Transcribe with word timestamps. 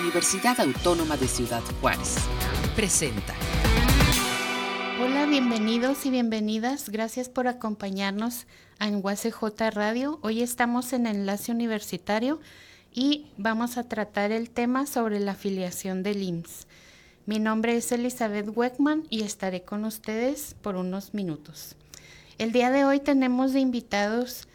Universidad 0.00 0.60
Autónoma 0.60 1.16
de 1.16 1.28
Ciudad 1.28 1.62
Juárez. 1.80 2.16
Presenta. 2.74 3.34
Hola, 5.00 5.26
bienvenidos 5.26 6.04
y 6.04 6.10
bienvenidas. 6.10 6.88
Gracias 6.88 7.28
por 7.28 7.46
acompañarnos 7.46 8.46
en 8.80 9.00
UACJ 9.02 9.70
Radio. 9.72 10.18
Hoy 10.22 10.42
estamos 10.42 10.92
en 10.92 11.06
Enlace 11.06 11.52
Universitario 11.52 12.40
y 12.92 13.26
vamos 13.36 13.76
a 13.76 13.84
tratar 13.88 14.32
el 14.32 14.50
tema 14.50 14.86
sobre 14.86 15.20
la 15.20 15.32
afiliación 15.32 16.02
del 16.02 16.22
IMSS. 16.22 16.66
Mi 17.26 17.38
nombre 17.38 17.76
es 17.76 17.90
Elizabeth 17.92 18.50
Weckman 18.54 19.04
y 19.10 19.22
estaré 19.22 19.62
con 19.62 19.84
ustedes 19.84 20.56
por 20.60 20.76
unos 20.76 21.14
minutos. 21.14 21.76
El 22.38 22.52
día 22.52 22.70
de 22.70 22.84
hoy 22.84 22.98
tenemos 22.98 23.52
de 23.52 23.60
invitados 23.60 24.48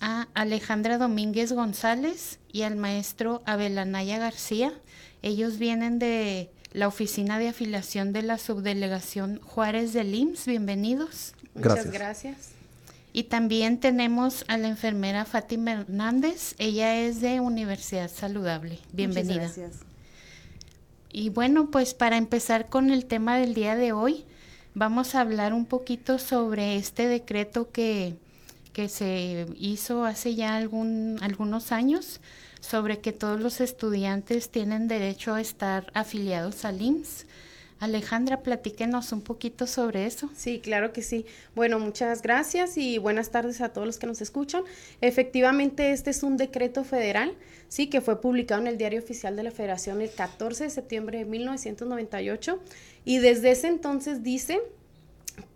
a 0.00 0.28
Alejandra 0.34 0.98
Domínguez 0.98 1.52
González 1.52 2.38
y 2.52 2.62
al 2.62 2.76
maestro 2.76 3.42
Abelanaya 3.46 4.18
García. 4.18 4.72
Ellos 5.22 5.58
vienen 5.58 5.98
de 5.98 6.50
la 6.72 6.88
oficina 6.88 7.38
de 7.38 7.48
afiliación 7.48 8.12
de 8.12 8.22
la 8.22 8.38
subdelegación 8.38 9.40
Juárez 9.42 9.92
del 9.92 10.14
IMSS. 10.14 10.46
Bienvenidos. 10.46 11.34
Muchas 11.54 11.90
gracias. 11.90 12.50
Y 13.12 13.24
también 13.24 13.80
tenemos 13.80 14.44
a 14.48 14.58
la 14.58 14.68
enfermera 14.68 15.24
Fátima 15.24 15.72
Hernández. 15.72 16.54
Ella 16.58 17.00
es 17.00 17.20
de 17.20 17.40
Universidad 17.40 18.10
Saludable. 18.10 18.78
Bienvenida. 18.92 19.42
Muchas 19.42 19.56
gracias. 19.56 19.88
Y 21.10 21.30
bueno, 21.30 21.70
pues 21.70 21.94
para 21.94 22.16
empezar 22.16 22.68
con 22.68 22.90
el 22.90 23.06
tema 23.06 23.38
del 23.38 23.54
día 23.54 23.76
de 23.76 23.92
hoy, 23.92 24.24
vamos 24.74 25.14
a 25.14 25.22
hablar 25.22 25.54
un 25.54 25.64
poquito 25.64 26.18
sobre 26.18 26.76
este 26.76 27.08
decreto 27.08 27.70
que, 27.72 28.16
que 28.78 28.88
se 28.88 29.48
hizo 29.58 30.04
hace 30.04 30.36
ya 30.36 30.54
algún, 30.54 31.18
algunos 31.20 31.72
años 31.72 32.20
sobre 32.60 33.00
que 33.00 33.10
todos 33.10 33.40
los 33.40 33.60
estudiantes 33.60 34.50
tienen 34.50 34.86
derecho 34.86 35.34
a 35.34 35.40
estar 35.40 35.90
afiliados 35.94 36.64
al 36.64 36.80
IMSS. 36.80 37.26
Alejandra, 37.80 38.44
platíquenos 38.44 39.10
un 39.10 39.22
poquito 39.22 39.66
sobre 39.66 40.06
eso. 40.06 40.30
Sí, 40.36 40.60
claro 40.60 40.92
que 40.92 41.02
sí. 41.02 41.26
Bueno, 41.56 41.80
muchas 41.80 42.22
gracias 42.22 42.78
y 42.78 42.98
buenas 42.98 43.30
tardes 43.30 43.60
a 43.62 43.70
todos 43.70 43.84
los 43.84 43.98
que 43.98 44.06
nos 44.06 44.20
escuchan. 44.20 44.62
Efectivamente, 45.00 45.90
este 45.90 46.10
es 46.10 46.22
un 46.22 46.36
decreto 46.36 46.84
federal, 46.84 47.34
sí, 47.66 47.88
que 47.88 48.00
fue 48.00 48.20
publicado 48.20 48.60
en 48.60 48.68
el 48.68 48.78
Diario 48.78 49.00
Oficial 49.00 49.34
de 49.34 49.42
la 49.42 49.50
Federación 49.50 50.00
el 50.02 50.12
14 50.12 50.62
de 50.62 50.70
septiembre 50.70 51.18
de 51.18 51.24
1998 51.24 52.60
y 53.04 53.18
desde 53.18 53.50
ese 53.50 53.66
entonces 53.66 54.22
dice 54.22 54.60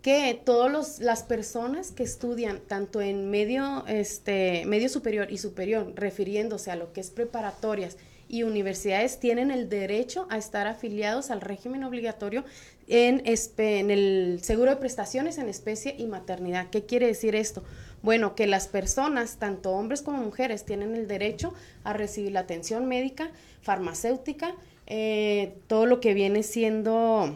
que 0.01 0.39
todas 0.43 0.99
las 0.99 1.23
personas 1.23 1.91
que 1.91 2.03
estudian 2.03 2.59
tanto 2.59 3.01
en 3.01 3.29
medio, 3.29 3.85
este, 3.87 4.63
medio 4.65 4.89
superior 4.89 5.31
y 5.31 5.37
superior, 5.37 5.93
refiriéndose 5.95 6.71
a 6.71 6.75
lo 6.75 6.93
que 6.93 7.01
es 7.01 7.09
preparatorias 7.09 7.97
y 8.29 8.43
universidades, 8.43 9.19
tienen 9.19 9.51
el 9.51 9.69
derecho 9.69 10.27
a 10.29 10.37
estar 10.37 10.67
afiliados 10.67 11.31
al 11.31 11.41
régimen 11.41 11.83
obligatorio 11.83 12.43
en, 12.87 13.23
en 13.25 13.91
el 13.91 14.39
seguro 14.41 14.71
de 14.71 14.77
prestaciones 14.77 15.37
en 15.37 15.49
especie 15.49 15.95
y 15.97 16.05
maternidad. 16.07 16.69
¿Qué 16.69 16.85
quiere 16.85 17.07
decir 17.07 17.35
esto? 17.35 17.63
Bueno, 18.01 18.35
que 18.35 18.47
las 18.47 18.67
personas, 18.67 19.37
tanto 19.37 19.71
hombres 19.71 20.01
como 20.01 20.17
mujeres, 20.17 20.65
tienen 20.65 20.95
el 20.95 21.07
derecho 21.07 21.53
a 21.83 21.93
recibir 21.93 22.33
la 22.33 22.41
atención 22.41 22.85
médica, 22.85 23.31
farmacéutica, 23.61 24.55
eh, 24.87 25.53
todo 25.67 25.85
lo 25.85 26.01
que 26.01 26.13
viene 26.13 26.43
siendo 26.43 27.33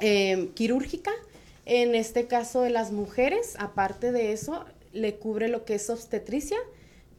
eh, 0.00 0.50
quirúrgica, 0.54 1.10
en 1.68 1.94
este 1.94 2.26
caso 2.26 2.62
de 2.62 2.70
las 2.70 2.92
mujeres, 2.92 3.54
aparte 3.58 4.10
de 4.10 4.32
eso, 4.32 4.64
le 4.92 5.16
cubre 5.16 5.48
lo 5.48 5.66
que 5.66 5.74
es 5.74 5.90
obstetricia, 5.90 6.56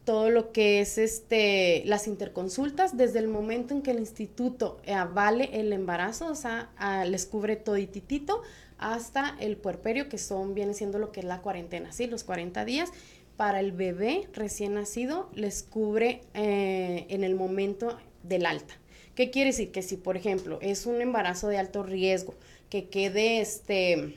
todo 0.06 0.32
lo 0.32 0.52
que 0.52 0.82
es 0.82 0.98
este 0.98 1.84
las 1.86 2.08
interconsultas 2.08 2.98
desde 2.98 3.20
el 3.20 3.28
momento 3.28 3.76
en 3.76 3.84
que 3.84 3.92
el 3.92 4.00
instituto 4.00 4.82
avale 4.92 5.52
el 5.54 5.72
embarazo, 5.72 6.26
o 6.26 6.36
sea, 6.36 6.72
les 7.06 7.28
cubre 7.28 7.58
todititito 7.58 8.42
hasta 8.80 9.38
el 9.40 9.56
puerperio, 9.56 10.10
que 10.10 10.18
son 10.18 10.56
viene 10.56 10.74
siendo 10.74 10.98
lo 10.98 11.12
que 11.12 11.20
es 11.20 11.28
la 11.28 11.44
cuarentena, 11.44 11.92
sí, 11.92 12.08
los 12.08 12.24
40 12.24 12.66
días. 12.66 12.92
Para 13.38 13.60
el 13.60 13.72
bebé 13.72 14.28
recién 14.34 14.74
nacido 14.74 15.30
les 15.36 15.62
cubre 15.62 16.22
eh, 16.34 17.06
en 17.10 17.24
el 17.24 17.36
momento 17.36 17.98
del 18.24 18.48
alta. 18.48 18.74
¿Qué 19.14 19.30
quiere 19.30 19.52
decir? 19.52 19.72
Que 19.72 19.84
si, 19.84 19.96
por 19.96 20.18
ejemplo, 20.18 20.58
es 20.62 20.88
un 20.88 21.02
embarazo 21.02 21.50
de 21.50 21.58
alto 21.58 21.84
riesgo, 21.84 22.34
que 22.70 22.90
quede 22.90 23.42
este 23.42 24.16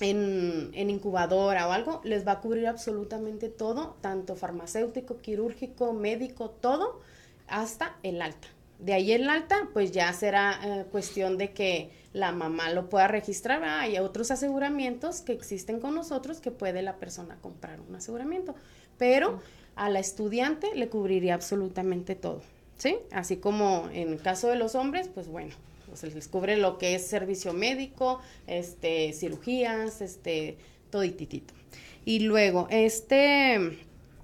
en, 0.00 0.70
en, 0.74 0.90
incubadora 0.90 1.68
o 1.68 1.72
algo, 1.72 2.00
les 2.04 2.26
va 2.26 2.32
a 2.32 2.40
cubrir 2.40 2.66
absolutamente 2.66 3.48
todo, 3.48 3.96
tanto 4.00 4.36
farmacéutico, 4.36 5.20
quirúrgico, 5.20 5.92
médico, 5.92 6.50
todo, 6.50 7.00
hasta 7.46 7.96
el 8.02 8.20
alta. 8.22 8.48
De 8.78 8.92
ahí 8.92 9.12
el 9.12 9.28
alta, 9.28 9.68
pues 9.72 9.92
ya 9.92 10.12
será 10.12 10.60
eh, 10.62 10.84
cuestión 10.90 11.38
de 11.38 11.52
que 11.52 11.90
la 12.12 12.32
mamá 12.32 12.70
lo 12.70 12.88
pueda 12.88 13.08
registrar. 13.08 13.62
Hay 13.62 13.98
otros 13.98 14.30
aseguramientos 14.30 15.20
que 15.20 15.32
existen 15.32 15.80
con 15.80 15.94
nosotros 15.94 16.40
que 16.40 16.50
puede 16.50 16.82
la 16.82 16.96
persona 16.96 17.36
comprar 17.40 17.80
un 17.80 17.94
aseguramiento, 17.94 18.54
pero 18.98 19.40
a 19.76 19.90
la 19.90 20.00
estudiante 20.00 20.74
le 20.74 20.88
cubriría 20.88 21.34
absolutamente 21.34 22.14
todo, 22.14 22.42
¿sí? 22.76 22.98
Así 23.12 23.36
como 23.36 23.88
en 23.92 24.12
el 24.12 24.20
caso 24.20 24.48
de 24.48 24.56
los 24.56 24.74
hombres, 24.74 25.08
pues 25.08 25.28
bueno, 25.28 25.54
se 25.94 26.10
les 26.10 26.28
cubre 26.28 26.56
lo 26.56 26.78
que 26.78 26.94
es 26.94 27.06
servicio 27.06 27.52
médico, 27.52 28.20
este, 28.46 29.12
cirugías, 29.12 30.00
este, 30.00 30.56
todititito. 30.90 31.54
Y 32.04 32.20
luego, 32.20 32.66
este, 32.70 33.78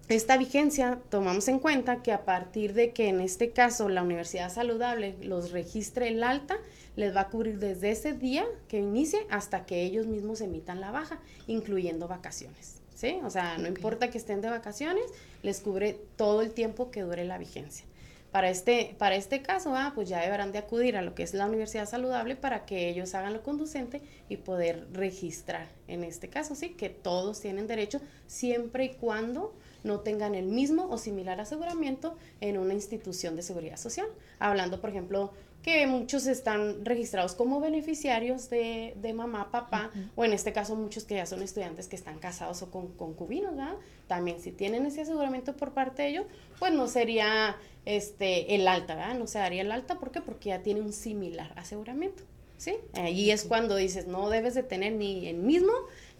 esta 0.08 0.36
vigencia 0.36 0.98
tomamos 1.08 1.48
en 1.48 1.60
cuenta 1.60 2.02
que 2.02 2.12
a 2.12 2.24
partir 2.24 2.74
de 2.74 2.92
que 2.92 3.08
en 3.08 3.20
este 3.20 3.50
caso 3.50 3.88
la 3.88 4.02
Universidad 4.02 4.52
Saludable 4.52 5.14
los 5.22 5.52
registre 5.52 6.08
el 6.08 6.24
alta, 6.24 6.58
les 6.96 7.14
va 7.14 7.22
a 7.22 7.28
cubrir 7.28 7.58
desde 7.58 7.90
ese 7.90 8.12
día 8.12 8.44
que 8.68 8.78
inicie 8.78 9.20
hasta 9.30 9.66
que 9.66 9.82
ellos 9.82 10.06
mismos 10.06 10.40
emitan 10.40 10.80
la 10.80 10.90
baja, 10.90 11.20
incluyendo 11.46 12.08
vacaciones. 12.08 12.80
¿Sí? 12.94 13.18
O 13.24 13.30
sea, 13.30 13.56
no 13.56 13.66
importa 13.66 14.10
que 14.10 14.18
estén 14.18 14.42
de 14.42 14.50
vacaciones, 14.50 15.04
les 15.42 15.60
cubre 15.60 15.98
todo 16.16 16.42
el 16.42 16.50
tiempo 16.50 16.90
que 16.90 17.00
dure 17.00 17.24
la 17.24 17.38
vigencia. 17.38 17.86
Para 18.32 18.48
este, 18.48 18.94
para 18.98 19.16
este 19.16 19.42
caso, 19.42 19.74
ah, 19.74 19.92
pues 19.94 20.08
ya 20.08 20.20
deberán 20.20 20.52
de 20.52 20.58
acudir 20.58 20.96
a 20.96 21.02
lo 21.02 21.14
que 21.14 21.24
es 21.24 21.34
la 21.34 21.46
Universidad 21.46 21.88
Saludable 21.88 22.36
para 22.36 22.64
que 22.64 22.88
ellos 22.88 23.14
hagan 23.14 23.32
lo 23.32 23.42
conducente 23.42 24.02
y 24.28 24.36
poder 24.36 24.86
registrar. 24.92 25.68
En 25.88 26.04
este 26.04 26.28
caso, 26.28 26.54
sí, 26.54 26.70
que 26.70 26.90
todos 26.90 27.40
tienen 27.40 27.66
derecho 27.66 28.00
siempre 28.28 28.84
y 28.84 28.88
cuando 28.90 29.52
no 29.82 30.00
tengan 30.00 30.34
el 30.34 30.46
mismo 30.46 30.88
o 30.90 30.98
similar 30.98 31.40
aseguramiento 31.40 32.16
en 32.40 32.58
una 32.58 32.74
institución 32.74 33.34
de 33.34 33.42
seguridad 33.42 33.76
social. 33.76 34.06
Hablando, 34.38 34.80
por 34.80 34.90
ejemplo, 34.90 35.32
que 35.62 35.86
muchos 35.86 36.26
están 36.26 36.84
registrados 36.84 37.34
como 37.34 37.60
beneficiarios 37.60 38.48
de, 38.48 38.94
de 38.96 39.12
mamá, 39.12 39.50
papá, 39.50 39.90
o 40.16 40.24
en 40.24 40.32
este 40.32 40.52
caso 40.52 40.74
muchos 40.74 41.04
que 41.04 41.16
ya 41.16 41.26
son 41.26 41.42
estudiantes 41.42 41.86
que 41.86 41.96
están 41.96 42.18
casados 42.18 42.62
o 42.62 42.70
con 42.70 42.88
concubinos, 42.94 43.56
¿verdad? 43.56 43.74
También 44.06 44.40
si 44.40 44.52
tienen 44.52 44.86
ese 44.86 45.02
aseguramiento 45.02 45.54
por 45.56 45.72
parte 45.72 46.02
de 46.02 46.08
ellos, 46.08 46.26
pues 46.58 46.72
no 46.72 46.88
sería 46.88 47.56
este 47.84 48.54
el 48.54 48.66
alta, 48.68 48.94
¿verdad? 48.94 49.18
No 49.18 49.26
se 49.26 49.38
daría 49.38 49.62
el 49.62 49.72
alta, 49.72 49.98
¿por 49.98 50.10
qué? 50.10 50.20
Porque 50.20 50.48
ya 50.48 50.62
tiene 50.62 50.80
un 50.80 50.92
similar 50.92 51.52
aseguramiento, 51.56 52.22
¿sí? 52.56 52.76
Ahí 52.94 53.30
es 53.30 53.44
cuando 53.44 53.76
dices, 53.76 54.06
no 54.06 54.30
debes 54.30 54.54
de 54.54 54.62
tener 54.62 54.94
ni 54.94 55.28
el 55.28 55.36
mismo 55.36 55.72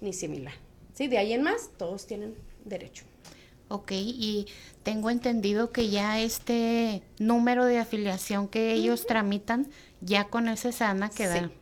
ni 0.03 0.13
similar, 0.13 0.55
¿sí? 0.93 1.09
De 1.09 1.17
ahí 1.17 1.33
en 1.33 1.43
más, 1.43 1.71
todos 1.79 2.07
tienen 2.07 2.35
derecho. 2.65 3.10
Ok, 3.73 3.93
y 3.93 4.49
tengo 4.83 5.11
entendido 5.11 5.71
que 5.71 5.91
ya 5.91 6.19
este 6.19 7.03
número 7.21 7.65
de 7.67 7.79
afiliación 7.79 8.49
que 8.49 8.73
ellos 8.73 9.07
tramitan, 9.07 9.69
ya 10.01 10.25
con 10.25 10.49
ese 10.49 10.73
se 10.73 10.83
van 10.83 11.05
a 11.05 11.09
quedar. 11.09 11.53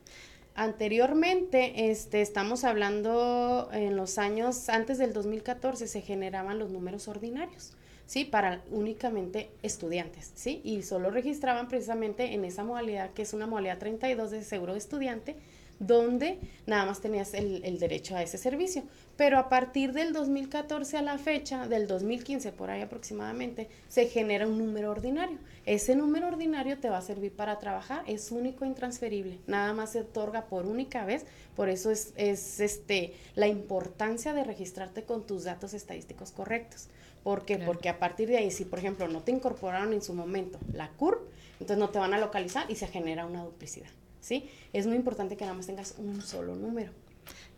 Anteriormente, 0.54 1.90
este, 1.90 2.22
estamos 2.22 2.64
hablando 2.64 3.68
en 3.74 3.94
los 3.94 4.16
años 4.16 4.70
antes 4.70 4.96
del 4.96 5.12
2014, 5.12 5.86
se 5.86 6.00
generaban 6.00 6.58
los 6.58 6.70
números 6.70 7.08
ordinarios, 7.08 7.74
¿sí? 8.06 8.24
Para 8.24 8.62
únicamente 8.70 9.50
estudiantes, 9.62 10.32
¿sí? 10.34 10.62
Y 10.64 10.84
solo 10.84 11.10
registraban 11.10 11.68
precisamente 11.68 12.32
en 12.32 12.46
esa 12.46 12.64
modalidad, 12.64 13.10
que 13.10 13.20
es 13.20 13.34
una 13.34 13.46
modalidad 13.46 13.76
32 13.76 14.30
de 14.30 14.44
seguro 14.44 14.72
de 14.72 14.78
estudiante, 14.78 15.36
donde 15.78 16.38
nada 16.66 16.86
más 16.86 17.00
tenías 17.00 17.34
el, 17.34 17.78
derecho 17.78 18.16
a 18.16 18.22
ese 18.22 18.38
servicio. 18.38 18.82
Pero 19.16 19.38
a 19.38 19.48
partir 19.48 19.92
del 19.92 20.12
2014 20.12 20.96
a 20.96 21.02
la 21.02 21.18
fecha, 21.18 21.66
del 21.68 21.86
2015 21.86 22.52
por 22.52 22.70
ahí 22.70 22.82
aproximadamente, 22.82 23.68
se 23.88 24.06
genera 24.06 24.46
un 24.46 24.58
número 24.58 24.90
ordinario. 24.90 25.38
Ese 25.66 25.94
número 25.94 26.28
ordinario 26.28 26.78
te 26.78 26.88
va 26.88 26.98
a 26.98 27.02
servir 27.02 27.32
para 27.32 27.58
trabajar, 27.58 28.02
es 28.06 28.30
único 28.30 28.64
e 28.64 28.68
intransferible, 28.68 29.38
nada 29.46 29.72
más 29.74 29.92
se 29.92 30.00
otorga 30.00 30.46
por 30.46 30.66
única 30.66 31.04
vez, 31.04 31.26
por 31.54 31.68
eso 31.68 31.90
es, 31.90 32.12
es 32.16 32.60
este, 32.60 33.14
la 33.34 33.48
importancia 33.48 34.32
de 34.32 34.44
registrarte 34.44 35.02
con 35.02 35.26
tus 35.26 35.44
datos 35.44 35.74
estadísticos 35.74 36.32
correctos. 36.32 36.88
¿Por 37.22 37.44
qué? 37.44 37.58
Porque 37.58 37.88
a 37.88 37.98
partir 37.98 38.28
de 38.28 38.38
ahí, 38.38 38.50
si 38.50 38.64
por 38.64 38.78
ejemplo 38.78 39.08
no 39.08 39.22
te 39.22 39.32
incorporaron 39.32 39.92
en 39.92 40.00
su 40.00 40.14
momento 40.14 40.58
la 40.72 40.88
CURP, 40.92 41.20
entonces 41.60 41.78
no 41.78 41.90
te 41.90 41.98
van 41.98 42.14
a 42.14 42.18
localizar 42.18 42.70
y 42.70 42.76
se 42.76 42.86
genera 42.86 43.26
una 43.26 43.44
duplicidad. 43.44 43.90
¿Sí? 44.28 44.48
Es 44.72 44.86
muy 44.86 44.96
importante 44.96 45.36
que 45.36 45.44
nada 45.44 45.56
más 45.56 45.66
tengas 45.66 45.94
un 45.98 46.20
solo 46.22 46.54
número. 46.54 46.92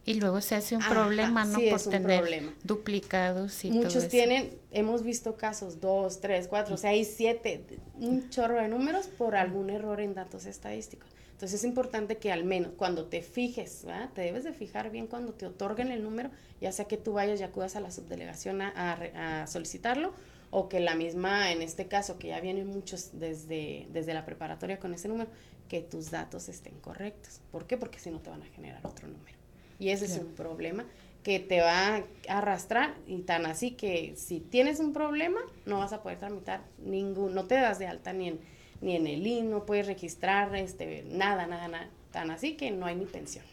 Y 0.07 0.15
luego 0.15 0.41
se 0.41 0.55
hace 0.55 0.77
un 0.77 0.83
problema, 0.83 1.45
¿no? 1.45 1.59
Por 1.71 1.83
tener 1.83 2.55
duplicados 2.65 3.65
y 3.65 3.71
Muchos 3.71 4.09
tienen, 4.09 4.59
hemos 4.71 5.03
visto 5.03 5.37
casos, 5.37 5.81
dos, 5.81 6.21
tres, 6.21 6.49
cuatro, 6.49 6.77
seis, 6.79 7.13
siete, 7.15 7.65
un 7.99 8.31
chorro 8.31 8.61
de 8.61 8.69
números 8.69 9.07
por 9.07 9.37
algún 9.37 9.69
error 9.69 10.01
en 10.01 10.15
datos 10.15 10.47
estadísticos. 10.47 11.11
Entonces 11.33 11.61
es 11.61 11.65
importante 11.65 12.19
que 12.19 12.33
al 12.33 12.45
menos 12.45 12.73
cuando 12.77 13.07
te 13.07 13.23
fijes, 13.23 13.87
te 14.15 14.21
debes 14.21 14.45
de 14.45 14.53
fijar 14.53 14.91
bien 14.91 15.07
cuando 15.07 15.33
te 15.33 15.47
otorguen 15.47 15.91
el 15.91 16.03
número, 16.03 16.31
ya 16.61 16.73
sea 16.73 16.87
que 16.87 16.97
tú 16.97 17.15
vayas 17.15 17.41
y 17.41 17.45
acudas 17.45 17.77
a 17.77 17.81
la 17.81 17.91
subdelegación 17.91 18.61
a, 18.61 19.47
solicitarlo 19.47 20.13
o 20.51 20.69
que 20.69 20.81
la 20.81 20.95
misma, 20.95 21.53
en 21.53 21.63
este 21.63 21.87
caso, 21.87 22.19
que 22.19 22.29
ya 22.29 22.41
vienen 22.41 22.67
muchos 22.67 23.11
desde, 23.13 23.87
desde 23.91 24.13
la 24.13 24.27
preparatoria 24.27 24.79
con 24.79 24.93
ese 24.93 25.09
número, 25.09 25.31
que 25.71 25.81
tus 25.81 26.11
datos 26.11 26.51
estén 26.51 26.75
correctos. 26.81 27.41
¿Por 27.51 27.67
qué? 27.67 27.79
Porque 27.79 27.99
si 27.99 28.11
no 28.11 28.21
te 28.21 28.29
van 28.29 28.43
a 28.43 28.47
generar 28.47 28.87
otro 28.87 29.09
número. 29.09 29.39
Y 29.79 29.89
ese 29.89 30.05
es 30.05 30.19
un 30.19 30.35
problema 30.35 30.85
que 31.23 31.41
te 31.41 31.63
va 31.63 31.97
a 31.97 32.05
arrastrar 32.29 32.95
y 33.07 33.19
tan 33.21 33.47
así 33.47 33.71
que 33.71 34.15
si 34.17 34.41
tienes 34.41 34.81
un 34.81 34.93
problema 34.93 35.41
no 35.65 35.79
vas 35.79 35.95
a 35.95 36.03
poder 36.03 36.19
tramitar 36.19 36.63
ningún, 36.79 37.35
no 37.35 37.47
te 37.47 37.55
das 37.55 37.79
de 37.79 37.87
alta 37.87 38.13
ni 38.13 38.29
en 38.29 38.41
ni 38.81 38.97
en 38.97 39.07
el 39.07 39.27
IN, 39.27 39.51
no 39.51 39.67
puedes 39.67 39.87
registrar 39.87 40.55
este, 40.57 41.05
nada, 41.09 41.47
nada, 41.47 41.69
nada. 41.69 41.89
Tan 42.13 42.31
así 42.31 42.57
que 42.57 42.71
no 42.71 42.87
hay 42.87 42.97
ni 42.97 43.07
pensión. 43.07 43.45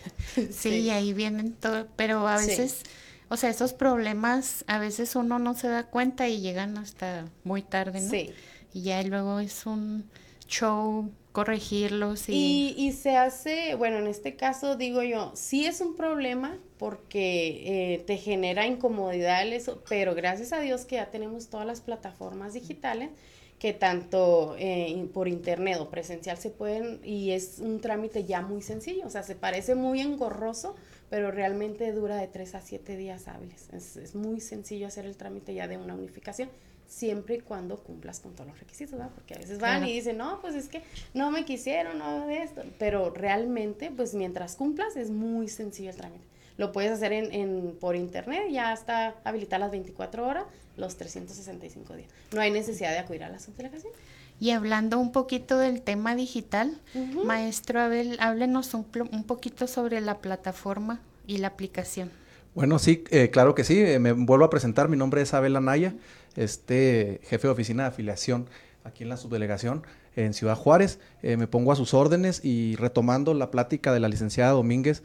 sí, 0.50 0.90
ahí 0.90 1.12
vienen 1.12 1.52
todo, 1.52 1.86
pero 1.96 2.26
a 2.26 2.38
veces, 2.38 2.82
o 3.28 3.36
sea, 3.36 3.50
esos 3.50 3.72
problemas, 3.72 4.64
a 4.66 4.78
veces 4.78 5.16
uno 5.16 5.38
no 5.38 5.54
se 5.54 5.68
da 5.68 5.84
cuenta 5.84 6.28
y 6.28 6.40
llegan 6.40 6.78
hasta 6.78 7.26
muy 7.44 7.62
tarde, 7.62 8.00
¿no? 8.00 8.10
Sí. 8.10 8.32
Y 8.72 8.82
ya 8.82 9.02
luego 9.02 9.40
es 9.40 9.66
un 9.66 10.08
show 10.48 11.10
corregirlos 11.36 12.30
y... 12.30 12.74
y... 12.78 12.92
se 12.92 13.18
hace, 13.18 13.74
bueno, 13.74 13.98
en 13.98 14.06
este 14.06 14.36
caso 14.36 14.74
digo 14.74 15.02
yo, 15.02 15.32
sí 15.34 15.66
es 15.66 15.82
un 15.82 15.94
problema 15.94 16.56
porque 16.78 17.92
eh, 17.94 17.98
te 18.06 18.16
genera 18.16 18.66
incomodidad 18.66 19.46
eso, 19.46 19.82
pero 19.86 20.14
gracias 20.14 20.54
a 20.54 20.60
Dios 20.60 20.86
que 20.86 20.94
ya 20.94 21.10
tenemos 21.10 21.48
todas 21.50 21.66
las 21.66 21.82
plataformas 21.82 22.54
digitales 22.54 23.10
que 23.58 23.74
tanto 23.74 24.56
eh, 24.58 25.08
por 25.12 25.28
internet 25.28 25.76
o 25.78 25.90
presencial 25.90 26.38
se 26.38 26.48
pueden 26.48 27.00
y 27.04 27.32
es 27.32 27.58
un 27.58 27.82
trámite 27.82 28.24
ya 28.24 28.40
muy 28.40 28.62
sencillo, 28.62 29.06
o 29.06 29.10
sea, 29.10 29.22
se 29.22 29.34
parece 29.34 29.74
muy 29.74 30.00
engorroso, 30.00 30.74
pero 31.10 31.30
realmente 31.30 31.92
dura 31.92 32.16
de 32.16 32.28
3 32.28 32.54
a 32.54 32.60
7 32.62 32.96
días 32.96 33.28
hábiles. 33.28 33.68
Es, 33.74 34.14
muy 34.14 34.40
sencillo 34.40 34.86
hacer 34.86 35.04
el 35.04 35.18
trámite 35.18 35.52
ya 35.52 35.68
de 35.68 35.76
una 35.76 35.94
unificación, 35.94 36.48
siempre 36.86 37.36
y 37.36 37.40
cuando 37.40 37.78
cumplas 37.78 38.20
con 38.20 38.32
todos 38.34 38.48
los 38.48 38.58
requisitos, 38.58 38.92
¿verdad? 38.92 39.10
Porque 39.14 39.34
a 39.34 39.38
veces 39.38 39.58
van 39.58 39.86
y 39.86 39.92
dicen, 39.92 40.16
no, 40.18 40.40
pues 40.40 40.54
es 40.54 40.68
que 40.68 40.82
no 41.14 41.30
me 41.30 41.44
quisieron, 41.44 41.98
no 41.98 42.26
de 42.26 42.42
esto, 42.42 42.62
pero 42.78 43.10
realmente, 43.10 43.90
pues 43.90 44.14
mientras 44.14 44.56
cumplas 44.56 44.96
es 44.96 45.10
muy 45.10 45.48
sencillo 45.48 45.90
el 45.90 45.96
trámite. 45.96 46.24
Lo 46.56 46.72
puedes 46.72 46.90
hacer 46.90 47.12
en, 47.12 47.34
en, 47.34 47.76
por 47.78 47.96
internet, 47.96 48.44
ya 48.50 48.72
está 48.72 49.16
habilitada 49.24 49.60
las 49.60 49.70
24 49.72 50.26
horas, 50.26 50.44
los 50.76 50.96
365 50.96 51.96
días. 51.96 52.08
No 52.32 52.40
hay 52.40 52.50
necesidad 52.50 52.92
de 52.92 52.98
acudir 52.98 53.24
a 53.24 53.28
la 53.28 53.38
subdelegación. 53.38 53.92
Y 54.38 54.50
hablando 54.50 54.98
un 54.98 55.12
poquito 55.12 55.58
del 55.58 55.82
tema 55.82 56.14
digital, 56.14 56.78
maestro 57.24 57.80
Abel, 57.80 58.16
háblenos 58.20 58.74
un, 58.74 58.86
un, 59.10 59.24
poquito 59.24 59.66
sobre 59.66 60.00
la 60.02 60.18
plataforma 60.18 61.00
y 61.26 61.38
la 61.38 61.48
aplicación. 61.48 62.10
Bueno, 62.56 62.78
sí, 62.78 63.04
eh, 63.10 63.28
claro 63.28 63.54
que 63.54 63.64
sí. 63.64 63.78
Eh, 63.78 63.98
me 63.98 64.12
vuelvo 64.12 64.46
a 64.46 64.48
presentar. 64.48 64.88
Mi 64.88 64.96
nombre 64.96 65.20
es 65.20 65.34
Abel 65.34 65.56
Anaya, 65.56 65.94
este 66.36 67.20
jefe 67.24 67.48
de 67.48 67.52
oficina 67.52 67.82
de 67.82 67.90
afiliación 67.90 68.48
aquí 68.82 69.02
en 69.02 69.10
la 69.10 69.18
subdelegación 69.18 69.82
en 70.16 70.32
Ciudad 70.32 70.56
Juárez. 70.56 70.98
Eh, 71.22 71.36
me 71.36 71.48
pongo 71.48 71.70
a 71.70 71.76
sus 71.76 71.92
órdenes 71.92 72.42
y 72.42 72.74
retomando 72.76 73.34
la 73.34 73.50
plática 73.50 73.92
de 73.92 74.00
la 74.00 74.08
licenciada 74.08 74.52
Domínguez, 74.52 75.02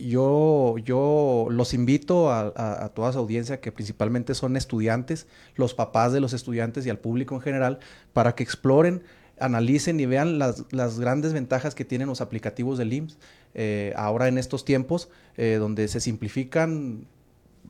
yo, 0.00 0.78
yo 0.78 1.46
los 1.48 1.74
invito 1.74 2.32
a, 2.32 2.90
toda 2.92 3.12
su 3.12 3.20
audiencia, 3.20 3.60
que 3.60 3.70
principalmente 3.70 4.34
son 4.34 4.56
estudiantes, 4.56 5.28
los 5.54 5.74
papás 5.74 6.12
de 6.12 6.18
los 6.18 6.32
estudiantes 6.32 6.84
y 6.86 6.90
al 6.90 6.98
público 6.98 7.36
en 7.36 7.40
general, 7.40 7.78
para 8.12 8.34
que 8.34 8.42
exploren, 8.42 9.04
analicen 9.44 10.00
y 10.00 10.06
vean 10.06 10.38
las, 10.38 10.98
grandes 10.98 11.32
ventajas 11.32 11.74
que 11.74 11.84
tienen 11.84 12.08
los 12.08 12.20
aplicativos 12.20 12.78
del 12.78 12.92
IMSS 12.92 13.18
eh, 13.54 13.92
ahora 13.96 14.28
en 14.28 14.38
estos 14.38 14.64
tiempos, 14.64 15.08
eh, 15.36 15.56
donde 15.58 15.88
se 15.88 16.00
simplifican 16.00 17.06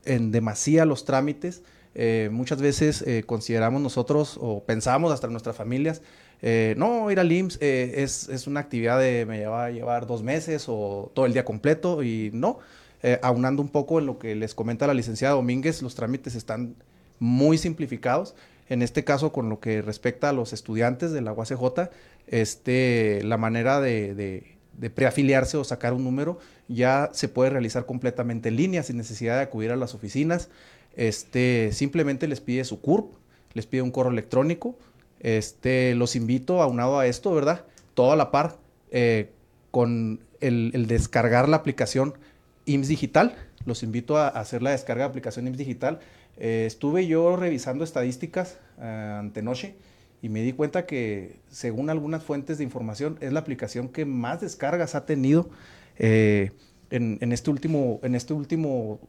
en 0.05 0.31
demasía 0.31 0.85
los 0.85 1.05
trámites. 1.05 1.63
Eh, 1.95 2.29
muchas 2.31 2.59
veces 2.61 3.05
consideramos 3.25 3.81
nosotros 3.81 4.37
o 4.41 4.63
pensamos 4.63 5.11
hasta 5.11 5.27
nuestras 5.27 5.55
familias 5.55 6.01
no, 6.75 7.09
ir 7.09 7.19
al 7.19 7.31
IMSS 7.31 7.57
eh, 7.61 8.03
es, 8.03 8.47
una 8.47 8.59
actividad 8.59 8.99
de 8.99 9.25
me 9.25 9.45
va 9.45 9.65
a 9.65 9.71
llevar 9.71 10.07
dos 10.07 10.23
meses 10.23 10.65
o 10.67 11.09
todo 11.13 11.25
el 11.25 11.33
día 11.33 11.45
completo 11.45 12.03
y 12.03 12.31
no. 12.33 12.59
Aunando 13.21 13.61
un 13.61 13.67
poco 13.67 13.99
en 13.99 14.05
lo 14.05 14.17
que 14.17 14.33
les 14.33 14.55
comenta 14.55 14.87
la 14.87 14.93
licenciada 14.93 15.35
Domínguez, 15.35 15.81
los 15.81 15.93
trámites 15.93 16.35
están 16.35 16.75
muy 17.19 17.57
simplificados. 17.57 18.33
En 18.69 18.81
este 18.81 19.03
caso, 19.03 19.31
con 19.31 19.49
lo 19.49 19.59
que 19.59 19.81
respecta 19.81 20.29
a 20.29 20.33
los 20.33 20.53
estudiantes 20.53 21.11
de 21.11 21.21
la 21.21 21.33
UACJ, 21.33 21.89
este, 22.27 23.21
la 23.23 23.37
manera 23.37 23.81
de, 23.81 24.55
preafiliarse 24.95 25.57
o 25.57 25.63
sacar 25.63 25.93
un 25.93 26.03
número 26.03 26.39
ya 26.67 27.09
se 27.13 27.27
puede 27.27 27.51
realizar 27.51 27.85
completamente 27.85 28.49
en 28.49 28.55
línea 28.55 28.81
sin 28.83 28.97
necesidad 28.97 29.37
de 29.37 29.43
acudir 29.43 29.71
a 29.71 29.75
las 29.75 29.93
oficinas. 29.93 30.49
Este, 30.95 31.71
simplemente 31.73 32.27
les 32.27 32.41
pide 32.41 32.63
su 32.63 32.81
CURP, 32.81 33.13
les 33.53 33.67
pide 33.67 33.81
un 33.81 33.91
correo 33.91 34.11
electrónico, 34.11 34.75
este, 35.19 35.95
los 35.95 36.15
invito, 36.15 36.61
aunado 36.61 36.99
a 36.99 37.07
esto, 37.07 37.33
¿verdad? 37.33 37.65
Todo 37.93 38.11
a 38.11 38.15
la 38.15 38.31
par, 38.31 38.57
eh, 38.91 39.31
con 39.71 40.19
el, 40.39 40.85
descargar 40.87 41.49
la 41.49 41.57
aplicación 41.57 42.13
IMSS 42.65 42.87
Digital. 42.89 43.35
Los 43.65 43.81
invito 43.83 44.17
a, 44.17 44.27
hacer 44.27 44.61
la 44.61 44.71
descarga 44.71 45.05
de 45.05 45.09
aplicación 45.09 45.47
IMSS 45.47 45.57
Digital. 45.57 45.99
Eh, 46.37 46.65
estuve 46.65 47.07
yo 47.07 47.35
revisando 47.35 47.83
estadísticas 47.83 48.57
eh, 48.79 49.15
ante 49.19 49.41
noche 49.41 49.75
y 50.21 50.29
me 50.29 50.41
di 50.41 50.53
cuenta 50.53 50.85
que, 50.85 51.39
según 51.49 51.89
algunas 51.89 52.23
fuentes 52.23 52.57
de 52.57 52.63
información, 52.63 53.17
es 53.21 53.33
la 53.33 53.39
aplicación 53.39 53.89
que 53.89 54.05
más 54.05 54.41
descargas 54.41 54.95
ha 54.95 55.05
tenido 55.05 55.49
en, 55.97 57.31
este 57.31 57.49
último, 57.49 57.99
en 58.03 58.15
este 58.15 58.33
último 58.33 58.99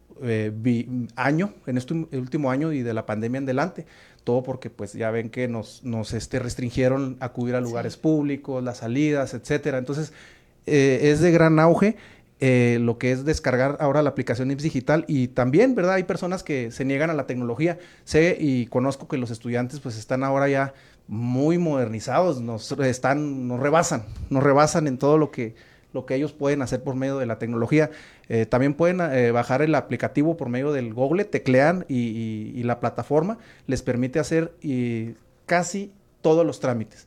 año, 1.14 1.54
en 1.66 1.78
este 1.78 1.94
último 1.94 2.50
año 2.50 2.72
y 2.72 2.82
de 2.82 2.94
la 2.94 3.06
pandemia 3.06 3.38
en 3.38 3.44
adelante 3.44 3.86
todo 4.24 4.42
porque 4.42 4.70
pues 4.70 4.94
ya 4.94 5.10
ven 5.10 5.30
que 5.30 5.46
nos, 5.46 5.84
nos 5.84 6.12
este, 6.14 6.38
restringieron 6.38 7.16
acudir 7.20 7.54
a 7.54 7.60
lugares 7.60 7.96
públicos, 7.96 8.64
las 8.64 8.78
salidas, 8.78 9.34
etcétera. 9.34 9.78
Entonces, 9.78 10.12
eh, 10.66 11.00
es 11.02 11.20
de 11.20 11.30
gran 11.30 11.60
auge 11.60 11.96
eh, 12.46 12.78
lo 12.78 12.98
que 12.98 13.10
es 13.10 13.24
descargar 13.24 13.78
ahora 13.80 14.02
la 14.02 14.10
aplicación 14.10 14.50
IPS 14.50 14.64
Digital 14.64 15.06
y 15.08 15.28
también, 15.28 15.74
¿verdad? 15.74 15.94
Hay 15.94 16.02
personas 16.04 16.42
que 16.42 16.70
se 16.70 16.84
niegan 16.84 17.08
a 17.08 17.14
la 17.14 17.26
tecnología. 17.26 17.78
Sé 18.04 18.36
y 18.38 18.66
conozco 18.66 19.08
que 19.08 19.16
los 19.16 19.30
estudiantes 19.30 19.80
pues 19.80 19.96
están 19.96 20.22
ahora 20.22 20.46
ya 20.46 20.74
muy 21.08 21.56
modernizados, 21.56 22.42
nos 22.42 22.70
están, 22.72 23.48
nos 23.48 23.60
rebasan, 23.60 24.04
nos 24.28 24.42
rebasan 24.42 24.86
en 24.88 24.98
todo 24.98 25.16
lo 25.16 25.30
que 25.30 25.54
lo 25.94 26.04
que 26.04 26.16
ellos 26.16 26.34
pueden 26.34 26.60
hacer 26.60 26.82
por 26.82 26.96
medio 26.96 27.18
de 27.18 27.24
la 27.24 27.38
tecnología. 27.38 27.90
Eh, 28.28 28.44
también 28.44 28.74
pueden 28.74 29.00
eh, 29.00 29.30
bajar 29.30 29.62
el 29.62 29.74
aplicativo 29.74 30.36
por 30.36 30.50
medio 30.50 30.70
del 30.70 30.92
Google, 30.92 31.24
teclean 31.24 31.86
y, 31.88 32.62
la 32.62 32.78
plataforma 32.78 33.38
les 33.66 33.80
permite 33.80 34.18
hacer 34.18 34.52
casi 35.46 35.92
todos 36.20 36.44
los 36.44 36.60
trámites. 36.60 37.06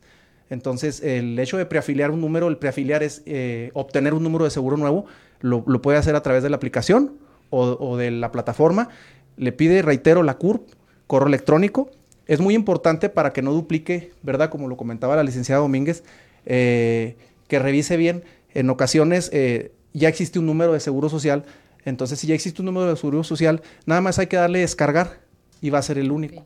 Entonces, 0.49 1.01
el 1.03 1.37
hecho 1.39 1.57
de 1.57 1.65
preafiliar 1.65 2.11
un 2.11 2.21
número, 2.21 2.47
el 2.47 2.57
preafiliar 2.57 3.03
es 3.03 3.21
eh, 3.25 3.71
obtener 3.73 4.13
un 4.13 4.23
número 4.23 4.45
de 4.45 4.51
seguro 4.51 4.77
nuevo, 4.77 5.05
lo, 5.41 5.63
puede 5.81 5.97
hacer 5.97 6.15
a 6.15 6.23
través 6.23 6.43
de 6.43 6.49
la 6.49 6.55
aplicación 6.57 7.13
o, 7.49 7.97
de 7.97 8.11
la 8.11 8.31
plataforma. 8.31 8.89
Le 9.37 9.51
pide, 9.51 9.81
reitero, 9.81 10.23
la 10.23 10.37
CURP, 10.37 10.69
correo 11.07 11.27
electrónico. 11.27 11.89
Es 12.25 12.39
muy 12.39 12.55
importante 12.55 13.09
para 13.09 13.31
que 13.31 13.41
no 13.41 13.53
duplique, 13.53 14.11
¿verdad? 14.21 14.49
Como 14.49 14.67
lo 14.67 14.75
comentaba 14.75 15.15
la 15.15 15.23
licenciada 15.23 15.61
Domínguez, 15.61 16.03
que 16.45 17.15
revise 17.49 17.97
bien 17.97 18.23
en 18.57 18.71
ocasiones 18.71 19.29
eh, 19.33 19.71
ya 19.93 20.09
existe 20.09 20.39
un 20.39 20.47
número 20.47 20.73
de 20.73 20.79
seguro 20.79 21.09
social, 21.09 21.45
entonces 21.85 22.19
si 22.19 22.27
ya 22.27 22.35
existe 22.35 22.61
un 22.61 22.65
número 22.65 22.89
de 22.89 22.95
seguro 22.95 23.23
social, 23.23 23.61
nada 23.85 24.01
más 24.01 24.17
hay 24.19 24.27
que 24.27 24.35
darle 24.35 24.59
descargar 24.59 25.19
y 25.61 25.69
va 25.69 25.79
a 25.79 25.83
ser 25.83 25.99
el 25.99 26.11
único. 26.11 26.45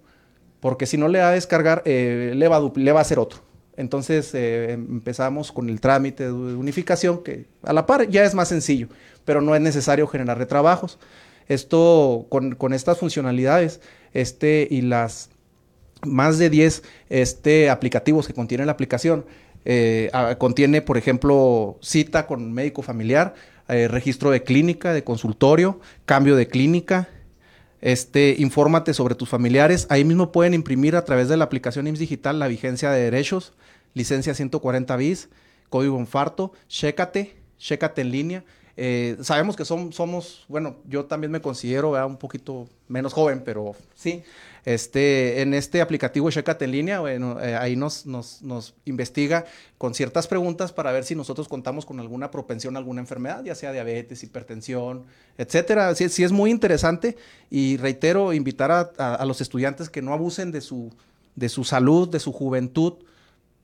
Porque 0.60 0.86
si 0.86 0.98
no 0.98 1.08
le 1.08 1.20
da 1.20 1.30
a 1.30 1.32
descargar, 1.32 1.82
eh, 1.86 2.34
le, 2.36 2.48
va 2.48 2.58
a 2.58 2.72
le 2.76 2.92
va 2.92 3.00
a 3.00 3.02
hacer 3.02 3.18
otro. 3.18 3.40
Entonces 3.78 4.34
eh, 4.34 4.74
empezamos 4.74 5.52
con 5.52 5.70
el 5.70 5.80
trámite 5.80 6.26
de 6.26 6.32
unificación, 6.32 7.24
que 7.24 7.46
a 7.64 7.74
la 7.74 7.86
par 7.86 8.10
ya 8.10 8.24
es 8.24 8.34
más 8.34 8.50
sencillo, 8.50 8.88
pero 9.26 9.42
no 9.42 9.56
es 9.56 9.62
necesario 9.62 10.08
generar 10.08 10.38
retrabajos. 10.38 11.00
Esto, 11.48 12.28
con, 12.30 12.74
estas 12.74 12.98
funcionalidades 12.98 13.82
este, 14.14 14.68
y 14.70 14.82
las 14.82 15.30
más 16.04 16.38
de 16.38 16.50
10 16.50 16.84
este, 17.10 17.70
aplicativos 17.70 18.28
que 18.28 18.34
contiene 18.34 18.66
la 18.66 18.72
aplicación, 18.72 19.26
eh, 19.66 20.10
contiene, 20.38 20.82
por 20.82 20.98
ejemplo, 20.98 21.78
cita 21.82 22.26
con 22.26 22.54
médico 22.54 22.82
familiar, 22.82 23.36
eh, 23.68 23.88
registro 23.88 24.32
de 24.32 24.44
clínica, 24.44 24.94
de 24.94 25.04
consultorio, 25.04 25.80
cambio 26.06 26.36
de 26.36 26.48
clínica. 26.48 27.10
Este, 27.82 28.36
infórmate 28.38 28.94
sobre 28.94 29.16
tus 29.16 29.28
familiares. 29.28 29.88
Ahí 29.90 30.06
mismo 30.06 30.32
pueden 30.32 30.54
imprimir 30.54 30.96
a 30.96 31.04
través 31.04 31.28
de 31.30 31.38
la 31.38 31.46
aplicación 31.46 31.88
IMSS 31.88 32.00
Digital 32.00 32.40
la 32.40 32.48
vigencia 32.48 32.92
de 32.92 33.02
derechos, 33.02 33.54
licencia 33.94 34.36
140 34.36 34.96
bis, 34.98 35.30
código 35.70 36.00
infarto, 36.00 36.54
chécate, 36.68 37.36
chécate 37.58 38.02
en 38.02 38.12
línea. 38.12 38.44
Eh, 38.84 39.16
sabemos 39.22 39.56
que 39.56 39.64
somos, 39.64 40.44
bueno, 40.48 40.78
yo 40.88 41.06
también 41.06 41.30
me 41.30 41.40
considero 41.40 42.04
un 42.04 42.18
poquito 42.18 42.68
menos 42.88 43.14
joven, 43.14 43.44
pero 43.46 43.76
sí. 43.94 44.24
Este, 44.66 45.44
en 45.44 45.54
este 45.54 45.82
aplicativo 45.82 46.32
Checate 46.32 46.66
en 46.66 46.72
línea, 46.72 47.00
bueno, 47.00 47.40
eh, 47.40 47.56
ahí 47.56 47.76
nos, 47.76 48.08
investiga 48.86 49.46
con 49.78 49.94
ciertas 49.94 50.26
preguntas 50.26 50.72
para 50.72 50.92
ver 50.92 51.04
si 51.04 51.14
nosotros 51.14 51.48
contamos 51.48 51.86
con 51.86 52.00
alguna 52.00 52.32
propensión 52.32 52.76
a 52.76 52.80
alguna 52.80 53.02
enfermedad, 53.02 53.44
ya 53.44 53.54
sea 53.54 53.72
diabetes, 53.72 54.24
hipertensión, 54.24 55.06
etcétera. 55.38 55.94
Sí, 55.94 56.10
sí 56.10 56.24
es 56.24 56.32
muy 56.32 56.50
interesante 56.50 57.18
y 57.52 57.78
reitero, 57.78 58.34
invitar 58.34 58.72
a, 58.72 58.82
a, 58.82 59.26
los 59.28 59.42
estudiantes 59.42 59.92
que 59.92 60.02
no 60.02 60.12
abusen 60.12 60.52
de 60.52 60.62
su, 60.62 60.92
de 61.36 61.50
su 61.50 61.66
salud, 61.66 62.10
de 62.10 62.20
su 62.20 62.32
juventud, 62.32 62.94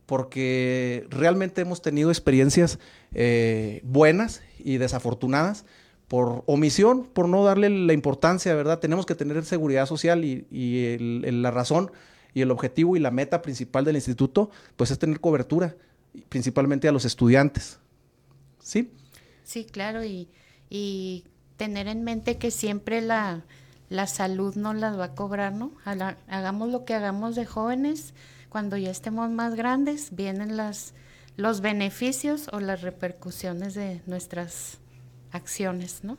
porque 0.08 1.06
realmente 1.10 1.62
hemos 1.62 1.84
tenido 1.84 2.10
experiencias 2.10 2.80
eh, 3.14 3.82
buenas 3.84 4.42
y 4.58 4.78
desafortunadas 4.78 5.66
por 6.08 6.44
omisión, 6.48 7.06
por 7.06 7.28
no 7.28 7.44
darle 7.44 7.70
la 7.70 7.94
importancia, 7.94 8.56
¿verdad? 8.56 8.80
Tenemos 8.80 9.06
que 9.06 9.14
tener 9.14 9.44
seguridad 9.46 9.86
social 9.86 10.24
y, 10.24 10.98
la 11.22 11.52
razón 11.52 11.92
y 12.34 12.42
el 12.42 12.50
objetivo 12.50 12.96
y 12.96 13.00
la 13.00 13.12
meta 13.12 13.42
principal 13.42 13.84
del 13.84 13.98
instituto, 13.98 14.50
pues 14.78 14.90
es 14.90 14.98
tener 14.98 15.20
cobertura, 15.20 15.76
principalmente 16.30 16.88
a 16.88 16.94
los 16.94 17.04
estudiantes. 17.04 17.80
¿Sí? 18.60 18.92
Sí, 19.44 19.66
claro, 19.66 20.06
y, 20.06 20.30
y 20.70 21.26
tener 21.58 21.88
en 21.90 22.06
mente 22.06 22.38
que 22.38 22.52
siempre 22.52 23.02
la, 23.02 23.44
la 23.90 24.08
salud 24.08 24.56
nos 24.56 24.76
las 24.76 24.98
va 24.98 25.06
a 25.06 25.16
cobrar, 25.16 25.54
¿no? 25.54 25.72
hagamos 25.84 26.70
lo 26.70 26.86
que 26.86 26.94
hagamos 26.94 27.36
de 27.36 27.46
jóvenes, 27.46 28.14
cuando 28.58 28.76
ya 28.76 28.90
estemos 28.90 29.30
más 29.30 29.54
grandes, 29.54 30.16
vienen 30.16 30.58
las, 30.58 30.96
los 31.36 31.62
beneficios 31.62 32.50
o 32.52 32.60
las 32.60 32.82
repercusiones 32.82 33.76
de 33.76 34.02
nuestras 34.08 34.80
acciones, 35.32 36.00
¿no? 36.02 36.18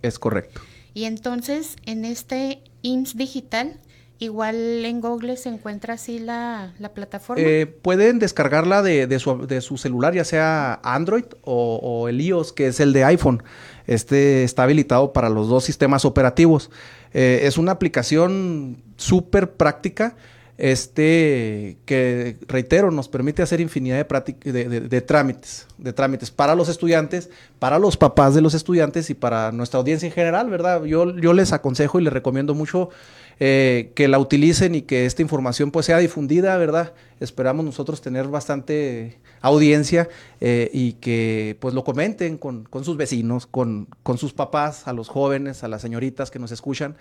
Es 0.00 0.18
correcto. 0.18 0.62
Y 0.94 1.04
entonces, 1.04 1.76
en 1.84 2.06
este 2.06 2.62
IMSS 2.80 3.18
digital, 3.18 3.78
igual 4.18 4.56
en 4.86 5.02
Google 5.02 5.36
se 5.36 5.50
encuentra 5.50 5.92
así 5.92 6.20
la, 6.20 6.72
plataforma. 6.94 7.44
Eh, 7.44 7.66
pueden 7.66 8.18
descargarla 8.18 8.80
de, 8.80 9.06
de, 9.06 9.18
su, 9.18 9.46
de, 9.46 9.60
su, 9.60 9.76
celular, 9.76 10.14
ya 10.14 10.24
sea 10.24 10.80
Android 10.82 11.26
o, 11.44 12.08
el 12.08 12.18
iOS, 12.18 12.54
que 12.54 12.68
es 12.68 12.80
el 12.80 12.94
de 12.94 13.04
iPhone. 13.04 13.42
Este 13.86 14.42
está 14.42 14.62
habilitado 14.62 15.12
para 15.12 15.28
los 15.28 15.50
dos 15.50 15.64
sistemas 15.64 16.06
operativos. 16.06 16.70
Eh, 17.12 17.40
es 17.42 17.58
una 17.58 17.72
aplicación 17.72 18.82
súper 18.96 19.52
práctica 19.52 20.16
este, 20.58 21.78
que 21.86 22.36
reitero, 22.46 22.90
nos 22.90 23.08
permite 23.08 23.42
hacer 23.42 23.60
infinidad 23.60 24.06
de, 24.06 24.80
de, 24.80 25.00
trámites, 25.00 25.66
de 25.78 25.92
trámites 25.92 26.30
para 26.30 26.54
los 26.54 26.68
estudiantes, 26.68 27.30
para 27.58 27.78
los 27.78 27.96
papás 27.96 28.34
de 28.34 28.42
los 28.42 28.54
estudiantes 28.54 29.10
y 29.10 29.14
para 29.14 29.50
nuestra 29.50 29.80
audiencia 29.80 30.06
en 30.06 30.12
general, 30.12 30.50
¿verdad? 30.50 30.84
Yo, 30.84 31.16
yo 31.16 31.32
les 31.32 31.52
aconsejo 31.52 31.98
y 31.98 32.04
les 32.04 32.12
recomiendo 32.12 32.54
mucho 32.54 32.90
eh, 33.40 33.92
que 33.94 34.08
la 34.08 34.18
utilicen 34.18 34.74
y 34.74 34.82
que 34.82 35.06
esta 35.06 35.22
información 35.22 35.70
pues 35.70 35.86
sea 35.86 35.98
difundida, 35.98 36.56
¿verdad? 36.58 36.92
Esperamos 37.18 37.64
nosotros 37.64 38.02
tener 38.02 38.28
bastante 38.28 39.18
audiencia 39.40 40.08
eh, 40.40 40.70
y 40.72 40.92
que 40.94 41.56
pues 41.60 41.74
lo 41.74 41.82
comenten 41.82 42.36
con, 42.36 42.64
con 42.64 42.84
sus 42.84 42.96
vecinos, 42.96 43.46
con, 43.46 43.88
con 44.02 44.18
sus 44.18 44.32
papás, 44.34 44.86
a 44.86 44.92
los 44.92 45.08
jóvenes, 45.08 45.64
a 45.64 45.68
las 45.68 45.82
señoritas 45.82 46.30
que 46.30 46.38
nos 46.38 46.52
escuchan, 46.52 46.96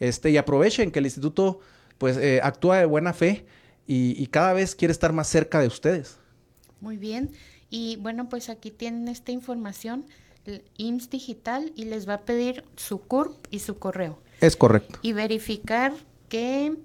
este, 0.00 0.30
y 0.30 0.36
aprovechen 0.36 0.90
que 0.90 0.98
el 0.98 1.06
instituto 1.06 1.60
pues 2.00 2.16
eh, 2.16 2.40
actúa 2.42 2.78
de 2.78 2.86
buena 2.86 3.12
fe 3.12 3.44
y, 3.86 4.26
cada 4.28 4.54
vez 4.54 4.74
quiere 4.74 4.90
estar 4.90 5.12
más 5.12 5.28
cerca 5.28 5.60
de 5.60 5.66
ustedes. 5.66 6.16
Muy 6.80 6.96
bien. 6.96 7.32
Y 7.68 7.96
bueno, 7.96 8.28
pues 8.30 8.48
aquí 8.48 8.70
tienen 8.70 9.06
esta 9.08 9.32
información, 9.32 10.06
IMSS 10.78 11.10
Digital, 11.10 11.72
y 11.74 11.84
les 11.84 12.08
va 12.08 12.14
a 12.14 12.20
pedir 12.20 12.64
su 12.76 13.00
CURP 13.00 13.34
y 13.50 13.58
su 13.58 13.78
correo. 13.78 14.18
Es 14.40 14.56
correcto. 14.56 14.98
Y 15.02 15.12
verificar 15.12 15.92
que 16.30 16.76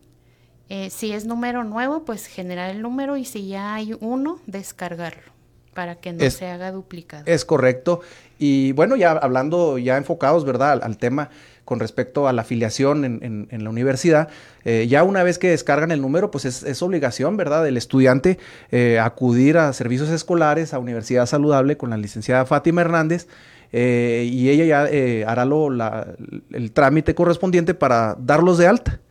eh, 0.68 0.90
si 0.90 1.14
es 1.14 1.26
número 1.26 1.64
nuevo, 1.64 2.04
pues 2.04 2.26
generar 2.26 2.72
el 2.72 2.82
número 2.82 3.16
y 3.16 3.24
si 3.24 3.48
ya 3.48 3.76
hay 3.76 3.96
uno, 4.02 4.42
descargarlo 4.48 5.32
para 5.74 5.96
que 5.96 6.12
no 6.12 6.30
se 6.30 6.48
haga 6.48 6.72
duplicado. 6.72 7.24
Es 7.26 7.46
correcto. 7.46 8.02
Y 8.38 8.74
bueno, 8.74 8.96
ya 8.98 9.12
hablando, 9.12 9.78
ya 9.78 9.96
enfocados, 9.96 10.44
¿verdad? 10.44 10.82
al 10.84 10.98
tema 10.98 11.30
con 11.66 11.80
respecto 11.80 12.28
a 12.28 12.34
la 12.34 12.44
afiliación 12.44 13.04
en, 13.04 13.64
la 13.64 13.70
universidad, 13.70 14.30
eh, 14.64 14.86
ya 14.88 15.04
una 15.04 15.24
vez 15.24 15.40
que 15.40 15.50
descargan 15.50 15.92
el 15.92 16.00
número, 16.00 16.30
pues 16.30 16.46
es, 16.46 16.82
obligación, 16.84 17.38
¿verdad?, 17.38 17.64
del 17.64 17.76
estudiante 17.76 18.38
eh, 18.72 19.00
acudir 19.00 19.58
a 19.58 19.74
servicios 19.74 20.10
escolares, 20.10 20.74
a 20.74 20.80
Universidad 20.80 21.26
Saludable 21.26 21.76
con 21.76 21.90
la 21.90 21.98
licenciada 21.98 22.46
Fátima 22.46 22.82
Hernández. 22.82 23.28
Eh, 23.74 24.30
y 24.32 24.50
ella 24.50 24.64
ya 24.64 25.30
hará 25.30 25.44
lo, 25.44 25.70
el 25.70 26.72
trámite 26.72 27.16
correspondiente 27.16 27.74
para 27.74 28.16
darlos 28.20 28.60
de 28.60 28.68
alta. 28.68 29.02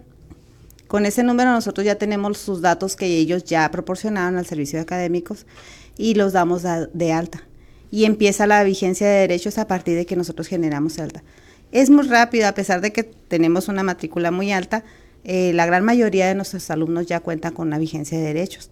Con 0.88 1.06
ese 1.06 1.22
número 1.22 1.52
nosotros 1.52 1.86
ya 1.86 1.96
tenemos 1.96 2.40
sus 2.40 2.62
datos 2.62 2.96
que 2.96 3.06
ellos 3.06 3.44
ya 3.44 3.70
proporcionaron 3.70 4.38
al 4.38 4.48
servicio 4.48 4.80
de 4.80 4.84
académicos 4.84 5.46
y 5.98 6.16
los 6.16 6.34
damos 6.34 6.64
de 6.64 7.14
alta 7.14 7.49
y 7.92 8.06
empieza 8.06 8.48
la 8.48 8.64
vigencia 8.64 9.08
de 9.08 9.20
derechos 9.20 9.58
a 9.58 9.68
partir 9.68 9.96
de 9.96 10.06
que 10.06 10.16
nosotros 10.16 10.48
generamos 10.48 11.00
alta. 11.00 11.24
Es 11.72 11.90
muy 11.90 12.08
rápido, 12.08 12.48
a 12.48 12.54
pesar 12.54 12.82
de 12.82 12.92
que 12.92 13.04
tenemos 13.04 13.68
una 13.68 13.84
matrícula 13.84 14.32
muy 14.32 14.52
alta, 14.52 14.84
eh, 15.24 15.54
la 15.54 15.66
gran 15.66 15.84
mayoría 15.84 16.28
de 16.28 16.36
nuestros 16.36 16.70
alumnos 16.72 17.06
ya 17.06 17.20
cuentan 17.20 17.54
con 17.54 17.70
la 17.70 17.78
vigencia 17.78 18.18
de 18.18 18.24
derechos. 18.24 18.70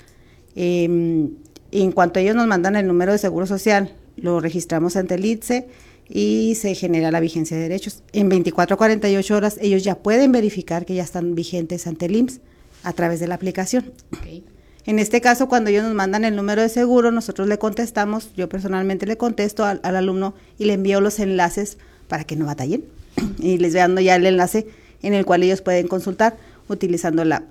Em, 0.55 1.31
en 1.71 1.91
cuanto 1.91 2.19
ellos 2.19 2.35
nos 2.35 2.47
mandan 2.47 2.75
el 2.75 2.87
número 2.87 3.11
de 3.11 3.17
seguro 3.17 3.45
social, 3.45 3.93
lo 4.15 4.39
registramos 4.39 4.95
ante 4.95 5.15
el 5.15 5.25
ITSE 5.25 5.67
y 6.09 6.55
se 6.55 6.73
genera 6.73 7.11
la 7.11 7.19
vigencia 7.19 7.57
de 7.57 7.63
derechos. 7.63 8.03
En 8.13 8.29
24 8.29 8.75
a 8.75 8.77
48 8.77 9.35
horas 9.35 9.57
ellos 9.61 9.83
ya 9.83 9.95
pueden 9.95 10.31
verificar 10.31 10.85
que 10.85 10.95
ya 10.95 11.03
están 11.03 11.35
vigentes 11.35 11.85
ante 11.85 12.05
el 12.05 12.15
IMSS 12.15 12.39
a 12.83 12.93
través 12.93 13.19
de 13.19 13.27
la 13.27 13.35
aplicación. 13.35 13.91
En 14.87 14.99
este 14.99 15.19
caso, 15.19 15.49
cuando 15.49 15.69
ellos 15.69 15.83
nos 15.83 15.93
mandan 15.93 16.23
el 16.23 16.37
número 16.37 16.61
de 16.61 16.69
seguro, 16.69 17.11
nosotros 17.11 17.49
le 17.49 17.59
contestamos, 17.59 18.33
yo 18.37 18.47
personalmente 18.47 19.05
le 19.05 19.17
contesto 19.17 19.65
al, 19.65 19.81
alumno 19.83 20.33
y 20.57 20.63
le 20.63 20.73
envío 20.73 21.01
los 21.01 21.19
enlaces 21.19 21.77
para 22.07 22.23
que 22.23 22.37
no 22.37 22.45
batallen. 22.45 22.85
y 23.37 23.57
les 23.57 23.73
dando 23.73 23.99
ya 23.99 24.15
el 24.15 24.25
enlace 24.25 24.65
en 25.01 25.13
el 25.13 25.25
cual 25.25 25.43
ellos 25.43 25.61
pueden 25.61 25.89
consultar 25.89 26.37
utilizando 26.69 27.25
la 27.25 27.37
app. 27.37 27.43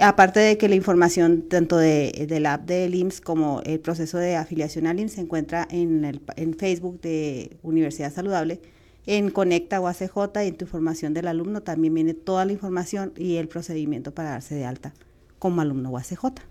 Aparte 0.00 0.40
de 0.40 0.58
que 0.58 0.68
la 0.68 0.74
información 0.74 1.42
tanto 1.42 1.76
de, 1.76 2.26
la 2.40 2.54
app 2.54 2.66
del 2.66 2.92
IMSS 2.92 3.20
como 3.20 3.60
el 3.64 3.78
proceso 3.78 4.18
de 4.18 4.34
afiliación 4.34 4.88
al 4.88 4.98
IMSS 4.98 5.12
se 5.12 5.20
encuentra 5.20 5.68
en, 5.70 6.04
el, 6.04 6.20
Facebook 6.58 7.00
de 7.02 7.56
Universidad 7.62 8.12
Saludable, 8.12 8.60
en 9.06 9.30
Conecta 9.30 9.80
o 9.80 9.86
ACJ 9.86 10.42
y 10.42 10.48
en 10.48 10.56
tu 10.56 10.64
información 10.64 11.14
del 11.14 11.28
alumno 11.28 11.60
también 11.60 11.94
viene 11.94 12.14
toda 12.14 12.44
la 12.44 12.50
información 12.50 13.12
y 13.16 13.36
el 13.36 13.46
procedimiento 13.46 14.12
para 14.12 14.30
darse 14.30 14.56
de 14.56 14.64
alta 14.64 14.92
como 15.38 15.60
alumno 15.60 15.90
o 15.90 15.96
ACJ. 15.96 16.49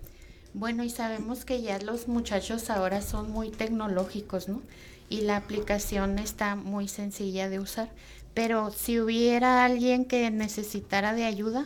Bueno, 0.52 0.82
y 0.82 0.90
sabemos 0.90 1.44
que 1.44 1.62
ya 1.62 1.78
los 1.78 2.08
muchachos 2.08 2.70
ahora 2.70 3.02
son 3.02 3.30
muy 3.30 3.50
tecnológicos, 3.50 4.48
¿no? 4.48 4.62
Y 5.08 5.22
la 5.22 5.36
aplicación 5.36 6.18
está 6.18 6.56
muy 6.56 6.88
sencilla 6.88 7.48
de 7.48 7.60
usar. 7.60 7.90
Pero 8.34 8.70
si 8.70 9.00
hubiera 9.00 9.64
alguien 9.64 10.04
que 10.04 10.30
necesitara 10.30 11.14
de 11.14 11.24
ayuda 11.24 11.64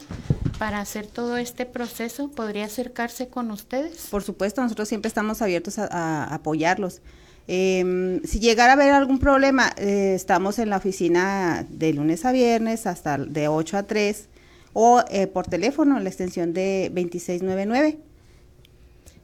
para 0.59 0.81
hacer 0.81 1.07
todo 1.07 1.37
este 1.37 1.67
proceso, 1.67 2.31
¿podría 2.31 2.67
acercarse 2.67 3.29
con 3.29 3.51
ustedes? 3.51 4.07
Por 4.11 4.23
supuesto, 4.23 4.63
nosotros 4.63 4.89
siempre 4.89 5.09
estamos 5.09 5.43
abiertos 5.43 5.79
a, 5.79 6.25
apoyarlos. 6.35 7.01
Em, 7.47 8.23
si 8.23 8.41
llegara 8.41 8.73
a 8.73 8.75
haber 8.75 8.93
algún 8.93 9.19
problema, 9.19 9.73
eh, 9.77 10.15
estamos 10.15 10.59
en 10.59 10.71
la 10.71 10.79
oficina 10.79 11.67
de 11.69 11.93
lunes 11.93 12.25
a 12.25 12.33
viernes 12.33 12.87
hasta 12.87 13.19
de 13.19 13.49
8 13.49 13.77
a 13.77 13.83
3 13.83 14.29
o 14.73 15.03
eh, 15.11 15.27
por 15.27 15.47
teléfono 15.47 16.01
la 16.01 16.09
extensión 16.09 16.55
de 16.55 16.91
2699. 16.95 17.99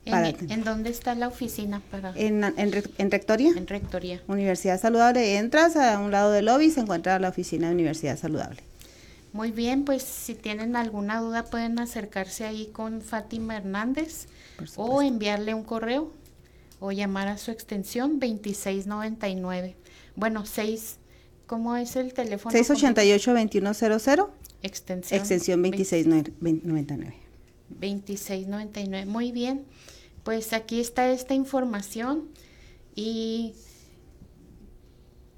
¿En, 0.05 0.65
dónde 0.65 0.91
está 0.91 1.15
la 1.15 1.29
oficina? 1.29 1.83
para 1.91 2.13
en, 2.17 2.43
en, 2.43 3.11
Rectoría. 3.11 3.53
En 3.57 3.67
Rectoría. 3.67 4.23
Universidad 4.29 4.81
Saludable. 4.81 5.37
Entras 5.37 5.77
a 5.77 5.99
un 5.99 6.11
lado 6.11 6.33
del 6.33 6.47
lobby 6.47 6.67
y 6.67 6.71
se 6.71 6.81
encuentra 6.81 7.19
la 7.19 7.29
oficina 7.29 7.69
de 7.69 7.75
Universidad 7.75 8.19
Saludable. 8.19 8.63
Muy 9.33 9.53
bien, 9.53 9.85
pues 9.85 10.03
si 10.03 10.35
tienen 10.35 10.75
alguna 10.75 11.21
duda 11.21 11.45
pueden 11.45 11.79
acercarse 11.79 12.45
ahí 12.47 12.67
con 12.73 13.01
Fátima 13.01 13.57
Hernández 13.57 14.27
o 14.77 15.03
enviarle 15.03 15.55
un 15.55 15.63
correo 15.63 16.13
o 16.81 16.91
llamar 16.91 17.29
a 17.29 17.39
su 17.39 17.53
extensión 17.53 18.19
2699. 18.19 19.77
Bueno, 20.17 20.47
6, 20.47 20.97
¿cómo 21.47 21.77
es 21.77 21.95
el 21.95 22.13
teléfono? 22.13 22.57
688-2100. 22.59 24.29
Extensión. 24.63 25.21
Extensión 25.21 25.63
2699. 25.63 27.20
2699. 27.71 29.07
Muy 29.07 29.33
bien. 29.33 29.65
Pues 30.25 30.53
aquí 30.53 30.81
está 30.81 31.11
esta 31.11 31.35
información 31.35 32.29
y 32.95 33.55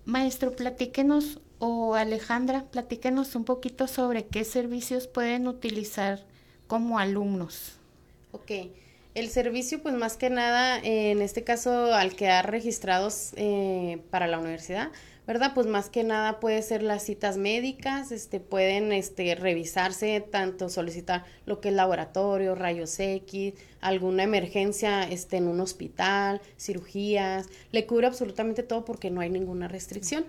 maestro, 0.04 0.56
platíquenos 0.56 1.40
o 1.58 1.94
Alejandra, 1.94 2.64
platíquenos 2.70 3.36
un 3.36 3.44
poquito 3.44 3.86
sobre 3.86 4.26
qué 4.26 4.44
servicios 4.44 5.06
pueden 5.06 5.46
utilizar 5.46 6.24
como 6.66 6.98
alumnos. 6.98 7.74
Ok, 8.32 8.50
el 9.14 9.28
servicio 9.28 9.82
pues 9.82 9.94
más 9.94 10.16
que 10.16 10.30
nada, 10.30 10.78
en 10.78 11.20
este 11.20 11.44
caso 11.44 11.94
al 11.94 12.14
quedar 12.14 12.50
registrados 12.50 13.32
eh, 13.36 14.00
para 14.10 14.26
la 14.26 14.38
universidad, 14.38 14.90
¿verdad? 15.26 15.52
Pues 15.54 15.66
más 15.66 15.88
que 15.90 16.02
nada 16.02 16.40
puede 16.40 16.62
ser 16.62 16.82
las 16.82 17.04
citas 17.04 17.36
médicas, 17.36 18.10
este, 18.10 18.40
pueden 18.40 18.90
este, 18.90 19.34
revisarse, 19.34 20.20
tanto 20.20 20.68
solicitar 20.68 21.24
lo 21.46 21.60
que 21.60 21.68
es 21.68 21.74
laboratorio, 21.74 22.54
rayos 22.54 22.98
X, 22.98 23.54
alguna 23.80 24.24
emergencia 24.24 25.04
este, 25.04 25.36
en 25.36 25.46
un 25.46 25.60
hospital, 25.60 26.40
cirugías, 26.58 27.46
le 27.70 27.86
cubre 27.86 28.06
absolutamente 28.06 28.62
todo 28.62 28.84
porque 28.84 29.10
no 29.10 29.20
hay 29.20 29.30
ninguna 29.30 29.68
restricción. 29.68 30.24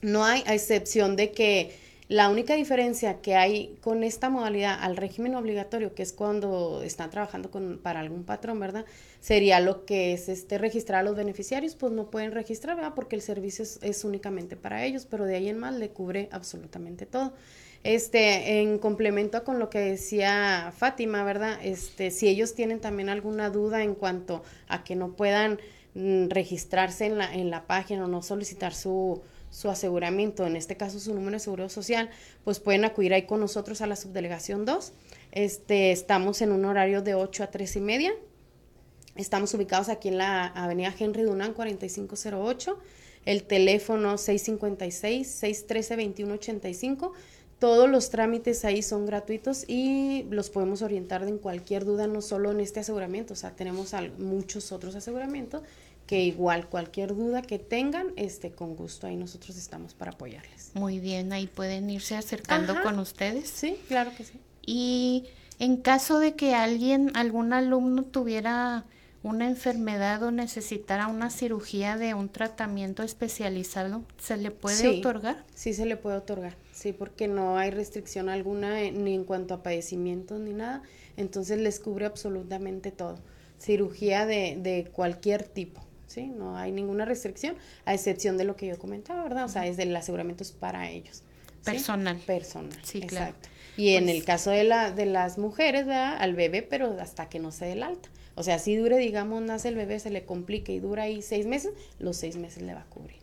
No 0.00 0.24
hay, 0.24 0.42
a 0.46 0.54
excepción 0.54 1.16
de 1.16 1.32
que 1.32 1.87
la 2.08 2.30
única 2.30 2.54
diferencia 2.54 3.20
que 3.20 3.36
hay 3.36 3.76
con 3.82 4.02
esta 4.02 4.30
modalidad 4.30 4.78
al 4.80 4.96
régimen 4.96 5.34
obligatorio, 5.34 5.94
que 5.94 6.02
es 6.02 6.14
cuando 6.14 6.82
están 6.82 7.10
trabajando 7.10 7.50
con, 7.50 7.78
para 7.82 8.00
algún 8.00 8.24
patrón, 8.24 8.58
¿verdad? 8.58 8.86
Sería 9.20 9.60
lo 9.60 9.84
que 9.84 10.14
es 10.14 10.30
este 10.30 10.56
registrar 10.56 11.00
a 11.00 11.02
los 11.02 11.16
beneficiarios, 11.16 11.74
pues 11.74 11.92
no 11.92 12.10
pueden 12.10 12.32
registrar, 12.32 12.76
¿verdad? 12.76 12.94
Porque 12.94 13.14
el 13.14 13.20
servicio 13.20 13.62
es, 13.82 14.04
únicamente 14.04 14.56
para 14.56 14.86
ellos, 14.86 15.06
pero 15.08 15.26
de 15.26 15.36
ahí 15.36 15.50
en 15.50 15.58
más 15.58 15.74
le 15.74 15.90
cubre 15.90 16.30
absolutamente 16.32 17.04
todo. 17.04 17.34
Este, 17.84 18.60
en 18.60 18.78
complemento 18.78 19.44
con 19.44 19.58
lo 19.58 19.68
que 19.68 19.78
decía 19.78 20.72
Fátima, 20.74 21.24
¿verdad? 21.24 21.60
Este, 21.62 22.10
si 22.10 22.26
ellos 22.26 22.54
tienen 22.54 22.80
también 22.80 23.10
alguna 23.10 23.50
duda 23.50 23.82
en 23.82 23.94
cuanto 23.94 24.42
a 24.66 24.82
que 24.82 24.96
no 24.96 25.12
puedan 25.12 25.60
mm, 25.94 26.28
registrarse 26.30 27.04
en 27.04 27.18
la, 27.18 27.34
en 27.34 27.50
la 27.50 27.66
página 27.66 28.06
o 28.06 28.08
no 28.08 28.22
solicitar 28.22 28.74
su, 28.74 29.22
su 29.58 29.68
aseguramiento, 29.68 30.46
en 30.46 30.54
este 30.54 30.76
caso 30.76 31.00
su 31.00 31.12
número 31.12 31.32
de 31.32 31.40
seguro 31.40 31.68
social, 31.68 32.10
pues 32.44 32.60
pueden 32.60 32.84
acudir 32.84 33.12
ahí 33.12 33.26
con 33.26 33.40
nosotros 33.40 33.80
a 33.80 33.88
la 33.88 33.96
subdelegación 33.96 34.64
2. 34.64 34.92
Este, 35.32 35.90
estamos 35.90 36.40
en 36.42 36.52
un 36.52 36.64
horario 36.64 37.02
de 37.02 37.16
8 37.16 37.42
a 37.42 37.48
3 37.48 37.74
y 37.74 37.80
media. 37.80 38.12
Estamos 39.16 39.52
ubicados 39.54 39.88
aquí 39.88 40.06
en 40.06 40.18
la 40.18 40.46
avenida 40.46 40.94
Henry 40.96 41.24
Dunant 41.24 41.56
4508, 41.56 42.78
el 43.24 43.42
teléfono 43.42 44.14
656-613-2185. 44.14 47.10
Todos 47.58 47.90
los 47.90 48.10
trámites 48.10 48.64
ahí 48.64 48.82
son 48.82 49.06
gratuitos 49.06 49.64
y 49.66 50.22
los 50.30 50.50
podemos 50.50 50.82
orientar 50.82 51.24
en 51.24 51.38
cualquier 51.38 51.84
duda, 51.84 52.06
no 52.06 52.22
solo 52.22 52.52
en 52.52 52.60
este 52.60 52.78
aseguramiento, 52.78 53.32
o 53.32 53.36
sea, 53.36 53.56
tenemos 53.56 53.92
muchos 54.18 54.70
otros 54.70 54.94
aseguramientos 54.94 55.62
que 56.08 56.22
igual 56.22 56.68
cualquier 56.68 57.14
duda 57.14 57.42
que 57.42 57.58
tengan, 57.58 58.14
este, 58.16 58.50
con 58.50 58.74
gusto 58.74 59.06
ahí 59.06 59.14
nosotros 59.14 59.58
estamos 59.58 59.92
para 59.92 60.12
apoyarles. 60.12 60.70
Muy 60.72 61.00
bien, 61.00 61.34
ahí 61.34 61.46
pueden 61.46 61.90
irse 61.90 62.16
acercando 62.16 62.82
con 62.82 62.98
ustedes. 62.98 63.50
Sí, 63.50 63.78
claro 63.88 64.10
que 64.16 64.24
sí. 64.24 64.40
Y 64.64 65.26
en 65.58 65.76
caso 65.76 66.18
de 66.18 66.34
que 66.34 66.54
alguien, 66.54 67.12
algún 67.14 67.52
alumno 67.52 68.04
tuviera 68.04 68.86
una 69.22 69.46
enfermedad 69.48 70.22
o 70.22 70.30
necesitara 70.30 71.08
una 71.08 71.28
cirugía 71.28 71.98
de 71.98 72.14
un 72.14 72.30
tratamiento 72.30 73.02
especializado, 73.02 74.02
¿se 74.16 74.38
le 74.38 74.50
puede 74.50 74.88
otorgar? 75.00 75.44
Sí, 75.54 75.74
se 75.74 75.84
le 75.84 75.98
puede 75.98 76.16
otorgar, 76.16 76.56
sí, 76.72 76.94
porque 76.94 77.28
no 77.28 77.58
hay 77.58 77.70
restricción 77.70 78.30
alguna 78.30 78.80
ni 78.90 79.14
en 79.14 79.24
cuanto 79.24 79.52
a 79.52 79.62
padecimientos 79.62 80.40
ni 80.40 80.54
nada, 80.54 80.82
entonces 81.18 81.58
les 81.58 81.80
cubre 81.80 82.06
absolutamente 82.06 82.92
todo, 82.92 83.18
cirugía 83.58 84.24
de, 84.24 84.56
de 84.58 84.88
cualquier 84.90 85.42
tipo. 85.42 85.87
¿Sí? 86.08 86.26
No 86.26 86.56
hay 86.56 86.72
ninguna 86.72 87.04
restricción, 87.04 87.56
a 87.84 87.94
excepción 87.94 88.36
de 88.36 88.44
lo 88.44 88.56
que 88.56 88.66
yo 88.66 88.78
comentaba, 88.78 89.22
¿verdad? 89.22 89.44
O 89.44 89.48
sea, 89.48 89.66
es 89.66 89.76
del 89.76 89.94
aseguramiento 89.94 90.42
es 90.42 90.50
para 90.50 90.90
ellos. 90.90 91.22
Personal. 91.64 92.16
Personal. 92.16 92.78
Sí, 92.82 92.98
exacto. 92.98 93.48
Y 93.76 93.94
en 93.94 94.04
pues 94.04 94.16
el 94.16 94.24
caso 94.24 94.50
de, 94.50 94.64
la, 94.64 94.90
de 94.90 95.06
las 95.06 95.38
mujeres, 95.38 95.86
¿verdad? 95.86 96.16
Al 96.18 96.34
bebé, 96.34 96.62
pero 96.62 96.96
hasta 97.00 97.28
que 97.28 97.38
no 97.38 97.52
se 97.52 97.66
dé 97.66 97.72
el 97.72 97.84
alta. 97.84 98.08
O 98.34 98.42
sea, 98.42 98.58
si 98.58 98.74
dure, 98.76 98.96
digamos, 98.98 99.42
nace 99.42 99.68
el 99.68 99.76
bebé, 99.76 100.00
se 100.00 100.10
le 100.10 100.24
complique 100.24 100.72
y 100.72 100.80
dura 100.80 101.04
ahí 101.04 101.22
seis 101.22 101.46
meses, 101.46 101.72
los 101.98 102.16
seis 102.16 102.36
meses 102.36 102.62
le 102.62 102.74
va 102.74 102.80
a 102.80 102.86
cubrir. 102.86 103.18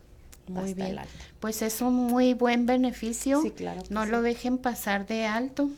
Muy 0.48 0.74
bien. 0.74 0.98
Pues 1.40 1.62
es 1.62 1.82
un 1.82 1.96
muy 1.96 2.34
buen 2.34 2.66
beneficio. 2.66 3.42
Sí, 3.42 3.52
claro. 3.52 3.82
No 3.90 4.06
lo 4.06 4.22
dejen 4.22 4.58
pasar 4.58 5.08
de 5.08 5.26
alto. 5.26 5.70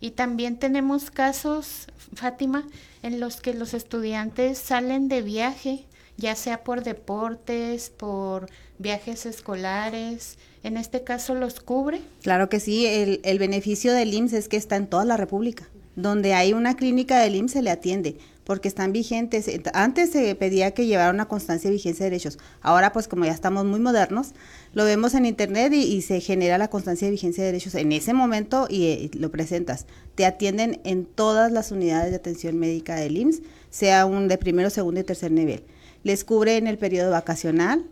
Y 0.00 0.12
también 0.12 0.58
tenemos 0.58 1.10
casos, 1.10 1.86
Fátima, 2.14 2.66
en 3.02 3.20
los 3.20 3.40
que 3.40 3.54
los 3.54 3.74
estudiantes 3.74 4.58
salen 4.58 5.08
de 5.08 5.22
viaje 5.22 5.84
ya 6.16 6.34
sea 6.36 6.62
por 6.62 6.84
deportes, 6.84 7.90
por 7.90 8.48
viajes 8.78 9.26
escolares. 9.26 10.38
En 10.62 10.76
este 10.76 11.02
caso, 11.02 11.34
¿los 11.34 11.60
cubre? 11.60 12.00
Claro 12.22 12.48
que 12.48 12.60
sí. 12.60 12.86
El, 12.86 13.20
el 13.24 13.38
beneficio 13.38 13.92
del 13.92 14.14
IMSS 14.14 14.32
es 14.34 14.48
que 14.48 14.56
está 14.56 14.76
en 14.76 14.86
toda 14.86 15.04
la 15.04 15.16
República. 15.16 15.68
Donde 15.96 16.34
hay 16.34 16.52
una 16.52 16.76
clínica 16.76 17.20
del 17.20 17.36
IMSS 17.36 17.52
se 17.52 17.62
le 17.62 17.70
atiende 17.70 18.16
porque 18.44 18.68
están 18.68 18.92
vigentes. 18.92 19.50
Antes 19.72 20.10
se 20.10 20.34
pedía 20.34 20.72
que 20.72 20.86
llevara 20.86 21.10
una 21.10 21.26
constancia 21.26 21.70
de 21.70 21.76
vigencia 21.76 22.04
de 22.04 22.10
derechos. 22.10 22.38
Ahora, 22.60 22.92
pues 22.92 23.08
como 23.08 23.24
ya 23.24 23.32
estamos 23.32 23.64
muy 23.64 23.80
modernos, 23.80 24.34
lo 24.72 24.84
vemos 24.84 25.14
en 25.14 25.24
internet 25.24 25.72
y, 25.72 26.02
se 26.02 26.20
genera 26.20 26.58
la 26.58 26.68
constancia 26.68 27.06
de 27.06 27.12
vigencia 27.12 27.42
de 27.42 27.52
derechos 27.52 27.74
en 27.74 27.90
ese 27.92 28.12
momento 28.12 28.66
y, 28.68 28.84
y, 28.84 29.10
lo 29.14 29.30
presentas. 29.30 29.86
Te 30.14 30.26
atienden 30.26 30.80
en 30.84 31.06
todas 31.06 31.50
las 31.50 31.72
unidades 31.72 32.10
de 32.10 32.16
atención 32.16 32.58
médica 32.58 32.96
del 32.96 33.16
IMSS, 33.16 33.42
sea 33.70 34.04
un 34.04 34.28
de 34.28 34.36
primero, 34.36 34.68
segundo 34.70 35.00
y 35.00 35.04
tercer 35.04 35.32
nivel 35.32 35.64
les 36.04 36.22
cubre 36.24 36.56
en 36.56 36.66
el 36.66 36.78
periodo 36.78 37.10
vacacional, 37.10 37.84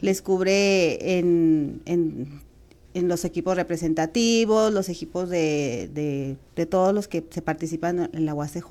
les 0.00 0.20
cubre 0.20 1.18
en, 1.18 1.80
en, 1.86 3.08
los 3.08 3.24
equipos 3.24 3.56
representativos, 3.56 4.72
los 4.72 4.88
equipos 4.88 5.28
de, 5.28 6.36
de, 6.54 6.66
todos 6.66 6.94
los 6.94 7.08
que 7.08 7.24
se 7.30 7.42
participan 7.42 8.10
en 8.12 8.26
la 8.26 8.34
UACJ. 8.34 8.70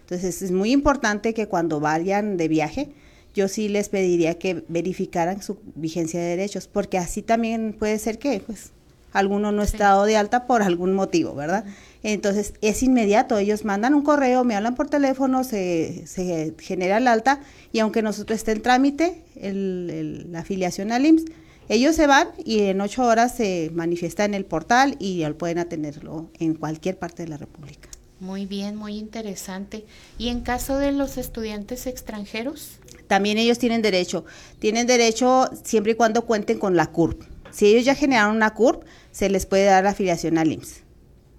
Entonces 0.00 0.42
es 0.42 0.50
muy 0.50 0.72
importante 0.72 1.32
que 1.32 1.48
cuando 1.48 1.80
vayan 1.80 2.36
de 2.36 2.48
viaje, 2.48 2.90
yo 3.34 3.48
sí 3.48 3.68
les 3.68 3.88
pediría 3.88 4.38
que 4.38 4.64
verificaran 4.68 5.42
su 5.42 5.58
vigencia 5.74 6.20
de 6.20 6.26
derechos, 6.26 6.68
porque 6.68 6.98
así 6.98 7.22
también 7.22 7.74
puede 7.78 7.98
ser 7.98 8.18
que 8.18 8.40
pues 8.44 8.72
alguno 9.14 9.52
no 9.52 9.62
ha 9.62 9.64
estado 9.64 10.04
de 10.04 10.18
alta 10.18 10.46
por 10.46 10.62
algún 10.62 10.92
motivo, 10.92 11.34
¿verdad? 11.34 11.64
Entonces 12.02 12.52
es 12.60 12.82
inmediato, 12.82 13.38
ellos 13.38 13.64
mandan 13.64 13.94
un 13.94 14.02
correo, 14.02 14.44
me 14.44 14.54
hablan 14.54 14.74
por 14.74 14.90
teléfono, 14.90 15.44
se, 15.44 16.06
se 16.06 16.54
genera 16.58 16.98
el 16.98 17.08
alta 17.08 17.40
y 17.72 17.78
aunque 17.78 18.02
nosotros 18.02 18.36
esté 18.36 18.52
en 18.52 18.60
trámite, 18.60 19.22
el, 19.40 20.30
la 20.30 20.40
afiliación 20.40 20.92
al 20.92 21.06
IMSS, 21.06 21.24
ellos 21.68 21.96
se 21.96 22.06
van 22.06 22.28
y 22.44 22.60
en 22.64 22.80
ocho 22.82 23.04
horas 23.04 23.34
se 23.36 23.70
manifiesta 23.72 24.26
en 24.26 24.34
el 24.34 24.44
portal 24.44 24.96
y 24.98 25.24
pueden 25.32 25.58
atenderlo 25.58 26.28
en 26.38 26.54
cualquier 26.54 26.98
parte 26.98 27.22
de 27.22 27.28
la 27.28 27.38
República. 27.38 27.88
Muy 28.20 28.46
bien, 28.46 28.76
muy 28.76 28.96
interesante. 28.96 29.84
¿Y 30.18 30.28
en 30.28 30.40
caso 30.40 30.78
de 30.78 30.92
los 30.92 31.16
estudiantes 31.16 31.86
extranjeros? 31.86 32.78
También 33.06 33.38
ellos 33.38 33.58
tienen 33.58 33.82
derecho. 33.82 34.24
Tienen 34.58 34.86
derecho 34.86 35.48
siempre 35.62 35.92
y 35.92 35.94
cuando 35.94 36.24
cuenten 36.24 36.58
con 36.58 36.76
la 36.76 36.86
CURP. 36.86 37.33
Si 37.54 37.66
ellos 37.66 37.84
ya 37.84 37.94
generaron 37.94 38.34
una 38.34 38.52
CURP, 38.52 38.84
se 39.12 39.30
les 39.30 39.46
puede 39.46 39.66
dar 39.66 39.86
afiliación 39.86 40.38
al 40.38 40.50
IMSS 40.50 40.82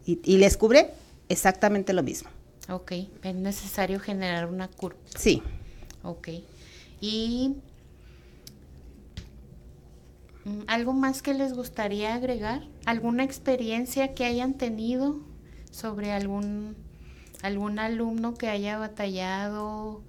y, 0.06 0.38
les 0.38 0.56
cubre 0.56 0.92
exactamente 1.28 1.92
lo 1.92 2.04
mismo. 2.04 2.30
Ok, 2.70 2.94
es 3.24 3.36
necesario 3.36 4.00
generar 4.00 4.48
una 4.48 4.70
curva. 4.70 5.00
Sí. 5.18 5.44
Ok. 6.04 6.30
Y 7.02 7.56
mm, 10.46 10.62
algo 10.68 10.94
más 10.94 11.22
que 11.22 11.34
les 11.34 11.54
gustaría 11.54 12.16
agregar, 12.16 12.64
alguna 12.86 13.24
experiencia 13.24 14.14
que 14.14 14.24
hayan 14.24 14.54
tenido 14.54 15.20
sobre 15.70 16.12
algún 16.12 16.78
algún 17.42 17.78
alumno 17.78 18.36
que 18.36 18.48
haya 18.48 18.78
batallado 18.78 20.02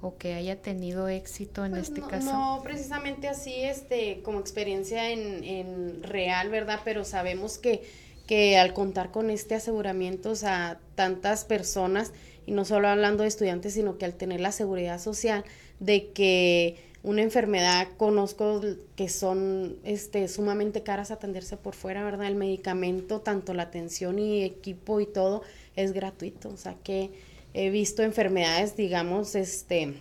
o 0.00 0.16
que 0.16 0.34
haya 0.34 0.60
tenido 0.60 1.08
éxito 1.08 1.64
en 1.64 1.72
pues 1.72 1.88
este 1.88 2.00
caso? 2.02 2.32
No, 2.32 2.60
precisamente 2.62 3.28
así, 3.28 3.54
este, 3.54 4.22
como 4.22 4.40
experiencia 4.40 5.10
en, 5.10 5.42
en 5.44 6.02
real, 6.02 6.50
¿verdad? 6.50 6.80
Pero 6.84 7.04
sabemos 7.04 7.58
que 7.58 7.82
que 8.26 8.58
al 8.58 8.74
contar 8.74 9.10
con 9.10 9.30
este 9.30 9.54
aseguramiento 9.54 10.32
a 10.44 10.78
tantas 10.94 11.44
personas, 11.44 12.12
y 12.44 12.52
no 12.52 12.64
solo 12.64 12.88
hablando 12.88 13.22
de 13.22 13.28
estudiantes, 13.28 13.74
sino 13.74 13.98
que 13.98 14.04
al 14.04 14.14
tener 14.14 14.40
la 14.40 14.52
seguridad 14.52 15.00
social 15.00 15.44
de 15.80 16.10
que 16.10 16.76
una 17.02 17.22
enfermedad 17.22 17.88
conozco 17.96 18.60
que 18.96 19.08
son 19.08 19.76
este 19.84 20.26
sumamente 20.26 20.82
caras 20.82 21.12
atenderse 21.12 21.56
por 21.56 21.74
fuera, 21.74 22.04
¿verdad? 22.04 22.26
El 22.26 22.34
medicamento, 22.34 23.20
tanto 23.20 23.54
la 23.54 23.64
atención 23.64 24.18
y 24.18 24.42
equipo 24.42 25.00
y 25.00 25.06
todo 25.06 25.42
es 25.76 25.92
gratuito, 25.92 26.48
o 26.48 26.56
sea 26.56 26.74
que 26.82 27.10
he 27.56 27.70
visto 27.70 28.02
enfermedades, 28.02 28.76
digamos, 28.76 29.34
este 29.34 29.94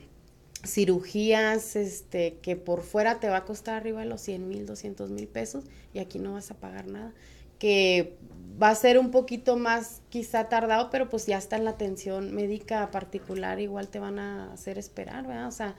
cirugías 0.65 1.75
este, 1.75 2.37
que 2.41 2.55
por 2.55 2.81
fuera 2.81 3.19
te 3.19 3.29
va 3.29 3.37
a 3.37 3.45
costar 3.45 3.75
arriba 3.75 4.01
de 4.01 4.07
los 4.07 4.19
100 4.21 4.47
mil, 4.47 4.65
200 4.65 5.09
mil 5.11 5.27
pesos 5.27 5.63
y 5.93 5.99
aquí 5.99 6.19
no 6.19 6.33
vas 6.33 6.51
a 6.51 6.55
pagar 6.55 6.87
nada. 6.87 7.13
Que 7.57 8.17
va 8.61 8.69
a 8.69 8.75
ser 8.75 8.99
un 8.99 9.09
poquito 9.09 9.55
más 9.55 10.01
quizá 10.09 10.49
tardado, 10.49 10.89
pero 10.89 11.09
pues 11.09 11.27
ya 11.27 11.37
está 11.37 11.55
en 11.55 11.63
la 11.63 11.71
atención 11.71 12.33
médica 12.33 12.91
particular, 12.91 13.61
igual 13.61 13.87
te 13.87 13.99
van 13.99 14.19
a 14.19 14.51
hacer 14.51 14.77
esperar, 14.77 15.25
¿verdad? 15.25 15.47
O 15.47 15.51
sea, 15.51 15.75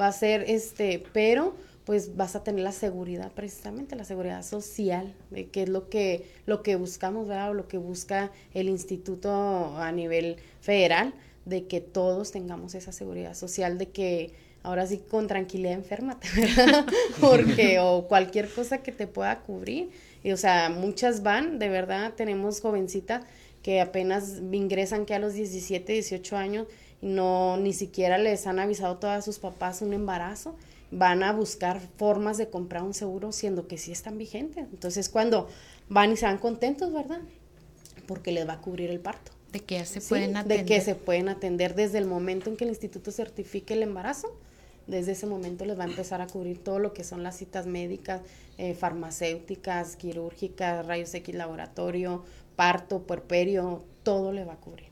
va 0.00 0.06
a 0.06 0.12
ser 0.12 0.44
este, 0.48 1.04
pero 1.12 1.54
pues 1.88 2.16
vas 2.16 2.36
a 2.36 2.44
tener 2.44 2.62
la 2.62 2.72
seguridad 2.72 3.32
precisamente, 3.32 3.96
la 3.96 4.04
seguridad 4.04 4.42
social, 4.42 5.14
que 5.52 5.62
es 5.62 5.70
lo 5.70 5.88
que, 5.88 6.26
lo 6.44 6.62
que 6.62 6.76
buscamos, 6.76 7.26
¿verdad? 7.26 7.52
O 7.52 7.54
lo 7.54 7.66
que 7.66 7.78
busca 7.78 8.30
el 8.52 8.68
instituto 8.68 9.74
a 9.74 9.90
nivel 9.90 10.36
federal, 10.60 11.14
de 11.46 11.66
que 11.66 11.80
todos 11.80 12.30
tengamos 12.30 12.74
esa 12.74 12.92
seguridad 12.92 13.32
social, 13.32 13.78
de 13.78 13.88
que 13.88 14.32
ahora 14.62 14.86
sí 14.86 14.98
con 14.98 15.28
tranquilidad 15.28 15.72
enférmate, 15.72 16.28
¿verdad? 16.36 16.84
Porque, 17.22 17.78
o 17.80 18.06
cualquier 18.06 18.50
cosa 18.50 18.82
que 18.82 18.92
te 18.92 19.06
pueda 19.06 19.40
cubrir. 19.40 19.88
Y, 20.22 20.32
o 20.32 20.36
sea, 20.36 20.68
muchas 20.68 21.22
van, 21.22 21.58
de 21.58 21.70
verdad, 21.70 22.12
tenemos 22.14 22.60
jovencitas 22.60 23.24
que 23.62 23.80
apenas 23.80 24.42
ingresan 24.52 25.06
que 25.06 25.14
a 25.14 25.18
los 25.18 25.32
17, 25.32 25.90
18 25.90 26.36
años 26.36 26.66
no, 27.00 27.56
ni 27.56 27.72
siquiera 27.72 28.18
les 28.18 28.46
han 28.46 28.58
avisado 28.58 28.98
todas 28.98 29.24
sus 29.24 29.38
papás 29.38 29.80
un 29.80 29.94
embarazo 29.94 30.54
van 30.90 31.22
a 31.22 31.32
buscar 31.32 31.80
formas 31.96 32.38
de 32.38 32.48
comprar 32.48 32.82
un 32.82 32.94
seguro 32.94 33.32
siendo 33.32 33.66
que 33.66 33.78
sí 33.78 33.92
están 33.92 34.18
vigentes. 34.18 34.66
Entonces 34.72 35.08
cuando 35.08 35.48
van 35.88 36.12
y 36.12 36.16
se 36.16 36.26
van 36.26 36.38
contentos, 36.38 36.92
¿verdad? 36.92 37.20
Porque 38.06 38.32
les 38.32 38.48
va 38.48 38.54
a 38.54 38.60
cubrir 38.60 38.90
el 38.90 39.00
parto. 39.00 39.32
De 39.52 39.60
que 39.60 39.84
se 39.84 40.00
pueden 40.00 40.36
atender. 40.36 40.58
De 40.58 40.64
que 40.64 40.80
se 40.80 40.94
pueden 40.94 41.28
atender 41.28 41.74
desde 41.74 41.98
el 41.98 42.06
momento 42.06 42.50
en 42.50 42.56
que 42.56 42.64
el 42.64 42.70
instituto 42.70 43.10
certifique 43.10 43.74
el 43.74 43.82
embarazo. 43.82 44.38
Desde 44.86 45.12
ese 45.12 45.26
momento 45.26 45.66
les 45.66 45.78
va 45.78 45.84
a 45.84 45.86
empezar 45.86 46.22
a 46.22 46.26
cubrir 46.26 46.64
todo 46.64 46.78
lo 46.78 46.94
que 46.94 47.04
son 47.04 47.22
las 47.22 47.36
citas 47.36 47.66
médicas, 47.66 48.22
eh, 48.56 48.74
farmacéuticas, 48.74 49.96
quirúrgicas, 49.96 50.86
rayos 50.86 51.12
X 51.12 51.34
laboratorio, 51.34 52.24
parto, 52.56 53.02
puerperio, 53.02 53.84
todo 54.02 54.32
le 54.32 54.44
va 54.44 54.54
a 54.54 54.56
cubrir. 54.56 54.88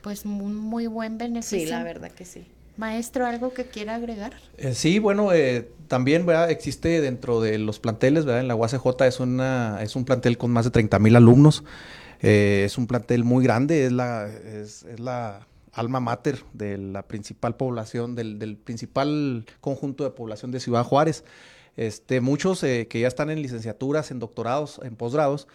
Pues 0.00 0.24
muy, 0.24 0.52
muy 0.52 0.86
buen 0.86 1.18
beneficio. 1.18 1.58
Sí, 1.58 1.66
la 1.66 1.82
verdad 1.82 2.10
que 2.10 2.24
sí. 2.24 2.46
Maestro, 2.78 3.26
¿algo 3.26 3.52
que 3.52 3.64
quiera 3.64 3.96
agregar? 3.96 4.34
Eh, 4.56 4.72
sí, 4.72 5.00
bueno, 5.00 5.32
eh, 5.32 5.68
también 5.88 6.24
¿verdad? 6.24 6.48
existe 6.48 7.00
dentro 7.00 7.40
de 7.40 7.58
los 7.58 7.80
planteles, 7.80 8.24
¿verdad? 8.24 8.40
en 8.40 8.46
la 8.46 8.54
UACJ 8.54 9.02
es, 9.02 9.18
una, 9.18 9.82
es 9.82 9.96
un 9.96 10.04
plantel 10.04 10.38
con 10.38 10.52
más 10.52 10.64
de 10.64 10.70
30 10.70 10.96
mil 11.00 11.16
alumnos, 11.16 11.64
eh, 12.20 12.62
es 12.64 12.78
un 12.78 12.86
plantel 12.86 13.24
muy 13.24 13.42
grande, 13.42 13.86
es 13.86 13.90
la, 13.90 14.28
es, 14.28 14.86
la 14.96 15.48
alma 15.72 15.98
mater 15.98 16.44
de 16.52 16.78
la 16.78 17.02
principal 17.02 17.56
población, 17.56 18.14
del, 18.14 18.38
del, 18.38 18.56
principal 18.56 19.44
conjunto 19.60 20.04
de 20.04 20.10
población 20.10 20.52
de 20.52 20.60
Ciudad 20.60 20.84
Juárez. 20.84 21.24
Este, 21.76 22.20
muchos 22.20 22.60
que 22.60 22.88
ya 22.92 23.08
están 23.08 23.30
en 23.30 23.42
licenciaturas, 23.42 24.12
en 24.12 24.20
doctorados, 24.20 24.80
en 24.84 24.94
posgrados, 24.96 25.46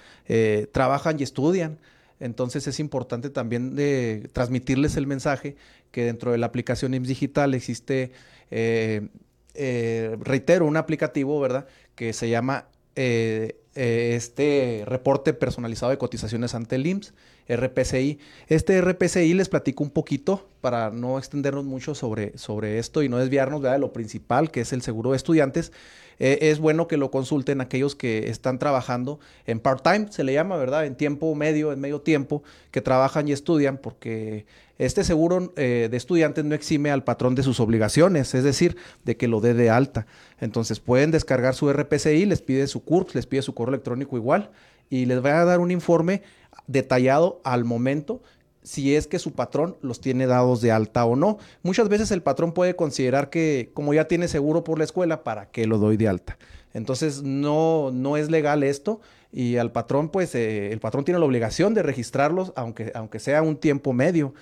trabajan 0.71 1.19
y 1.19 1.23
estudian. 1.23 1.79
Entonces 2.21 2.65
es 2.67 2.79
importante 2.79 3.29
también 3.29 3.75
de 3.75 4.29
transmitirles 4.31 4.95
el 4.95 5.07
mensaje 5.07 5.57
que 5.93 6.03
dentro 6.03 6.31
de 6.31 6.39
la 6.39 6.47
aplicación 6.47 6.95
IMSS 6.95 7.07
Digital 7.07 7.53
existe, 7.53 8.11
eh, 8.49 9.09
eh, 9.53 10.17
reitero, 10.19 10.65
un 10.65 10.75
aplicativo, 10.75 11.39
¿verdad? 11.39 11.67
Que 11.93 12.13
se 12.13 12.29
llama 12.29 12.65
eh, 12.95 13.62
este 13.75 14.83
reporte 14.85 15.33
personalizado 15.33 15.91
de 15.91 15.97
cotizaciones 15.97 16.53
ante 16.53 16.75
el 16.75 16.85
IMSS, 16.85 17.13
RPCI. 17.47 18.19
Este 18.47 18.79
RPCI 18.79 19.33
les 19.33 19.49
platico 19.49 19.83
un 19.83 19.89
poquito 19.89 20.47
para 20.61 20.91
no 20.91 21.17
extendernos 21.17 21.65
mucho 21.65 21.93
sobre, 21.93 22.37
sobre 22.37 22.79
esto 22.79 23.03
y 23.03 23.09
no 23.09 23.17
desviarnos 23.17 23.61
de 23.61 23.77
lo 23.79 23.91
principal, 23.91 24.51
que 24.51 24.61
es 24.61 24.71
el 24.73 24.81
seguro 24.81 25.11
de 25.11 25.17
estudiantes. 25.17 25.71
es 26.19 26.59
bueno 26.59 26.87
que 26.87 26.95
lo 26.95 27.11
consulten 27.11 27.59
aquellos 27.59 27.95
que 27.95 28.29
están 28.29 28.59
trabajando 28.59 29.19
en 29.45 29.59
part-time, 29.59 30.07
se 30.11 30.23
le 30.23 30.33
llama, 30.33 30.55
¿verdad? 30.55 30.85
En 30.85 30.95
tiempo 30.95 31.35
medio, 31.35 31.73
en 31.73 31.79
medio 31.81 32.01
tiempo, 32.01 32.43
que 32.71 32.81
trabajan 32.81 33.27
y 33.27 33.33
estudian, 33.33 33.77
porque 33.77 34.45
este 34.79 35.03
seguro 35.03 35.53
eh, 35.55 35.87
de 35.89 35.97
estudiantes 35.97 36.43
no 36.45 36.55
exime 36.55 36.89
al 36.89 37.03
patrón 37.03 37.35
de 37.35 37.43
sus 37.43 37.59
obligaciones, 37.59 38.33
es 38.33 38.43
decir, 38.43 38.75
de 39.03 39.17
que 39.17 39.27
lo 39.27 39.39
dé 39.39 39.53
de 39.53 39.69
alta. 39.69 40.07
Entonces 40.39 40.79
pueden 40.79 41.11
descargar 41.11 41.53
su 41.53 41.71
RPCI, 41.71 42.25
les 42.25 42.41
pide 42.41 42.67
su 42.67 42.83
CURP, 42.83 43.13
les 43.13 43.27
pide 43.27 43.43
su 43.43 43.53
correo 43.63 43.75
electrónico 43.75 44.17
igual 44.17 44.51
y 44.89 45.05
les 45.05 45.23
va 45.23 45.39
a 45.39 45.45
dar 45.45 45.59
un 45.59 45.71
informe 45.71 46.21
detallado 46.67 47.41
al 47.43 47.63
momento 47.63 48.21
si 48.61 48.95
es 48.95 49.07
que 49.07 49.19
su 49.19 49.33
patrón 49.33 49.77
los 49.81 49.99
tiene 49.99 50.25
dados 50.25 50.61
de 50.61 50.71
alta 50.71 51.05
o 51.05 51.15
no. 51.15 51.37
Muchas 51.63 51.89
veces 51.89 52.11
el 52.11 52.21
patrón 52.21 52.53
puede 52.53 52.75
considerar 52.75 53.29
que 53.29 53.71
como 53.73 53.93
ya 53.93 54.07
tiene 54.07 54.27
seguro 54.27 54.63
por 54.63 54.77
la 54.77 54.85
escuela, 54.85 55.23
¿para 55.23 55.49
qué 55.51 55.67
lo 55.67 55.77
doy 55.77 55.97
de 55.97 56.07
alta? 56.07 56.37
Entonces 56.73 57.23
no, 57.23 57.91
no 57.91 58.17
es 58.17 58.29
legal 58.29 58.63
esto 58.63 59.01
y 59.31 59.57
al 59.57 59.71
patrón 59.71 60.09
pues 60.09 60.33
eh, 60.35 60.71
el 60.71 60.79
patrón 60.79 61.05
tiene 61.05 61.19
la 61.19 61.25
obligación 61.25 61.73
de 61.73 61.83
registrarlos 61.83 62.53
aunque, 62.55 62.91
aunque 62.95 63.19
sea 63.19 63.41
un 63.41 63.57
tiempo 63.57 63.93
medio. 63.93 64.33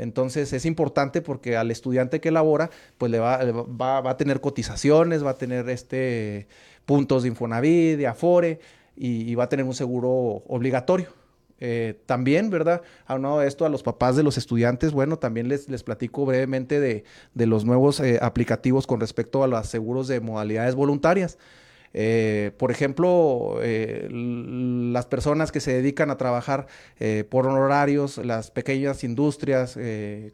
Entonces 0.00 0.52
es 0.54 0.64
importante 0.64 1.20
porque 1.20 1.58
al 1.58 1.70
estudiante 1.70 2.20
que 2.20 2.30
labora, 2.30 2.70
pues 2.96 3.12
le 3.12 3.18
va, 3.18 3.38
va, 3.44 4.10
a 4.10 4.16
tener 4.16 4.40
cotizaciones, 4.40 5.24
va 5.24 5.30
a 5.30 5.38
tener 5.38 5.68
este 5.68 6.48
puntos 6.86 7.22
de 7.22 7.28
Infonavit, 7.28 7.98
de 7.98 8.06
Afore 8.06 8.60
y, 8.96 9.34
va 9.34 9.44
a 9.44 9.48
tener 9.48 9.66
un 9.66 9.74
seguro 9.74 10.10
obligatorio. 10.48 11.08
Eh, 11.62 12.00
también, 12.06 12.48
¿verdad? 12.48 12.80
Aunado 13.06 13.40
de 13.40 13.46
esto, 13.46 13.66
a 13.66 13.68
los 13.68 13.82
papás 13.82 14.16
de 14.16 14.22
los 14.22 14.38
estudiantes, 14.38 14.92
bueno, 14.92 15.18
también 15.18 15.48
les, 15.48 15.68
les 15.68 15.82
platico 15.82 16.24
brevemente 16.24 16.80
de, 16.80 17.04
los 17.34 17.66
nuevos 17.66 18.00
eh, 18.00 18.18
aplicativos 18.22 18.86
con 18.86 19.00
respecto 19.00 19.44
a 19.44 19.46
los 19.46 19.66
seguros 19.66 20.08
de 20.08 20.20
modalidades 20.20 20.74
voluntarias. 20.74 21.36
Eh, 21.92 22.52
por 22.56 22.70
ejemplo, 22.70 23.58
eh, 23.62 24.08
las 24.10 25.06
personas 25.06 25.50
que 25.50 25.60
se 25.60 25.72
dedican 25.72 26.10
a 26.10 26.16
trabajar 26.16 26.66
eh, 27.00 27.24
por 27.28 27.46
honorarios, 27.46 28.18
las 28.18 28.50
pequeñas 28.50 29.02
industrias, 29.02 29.78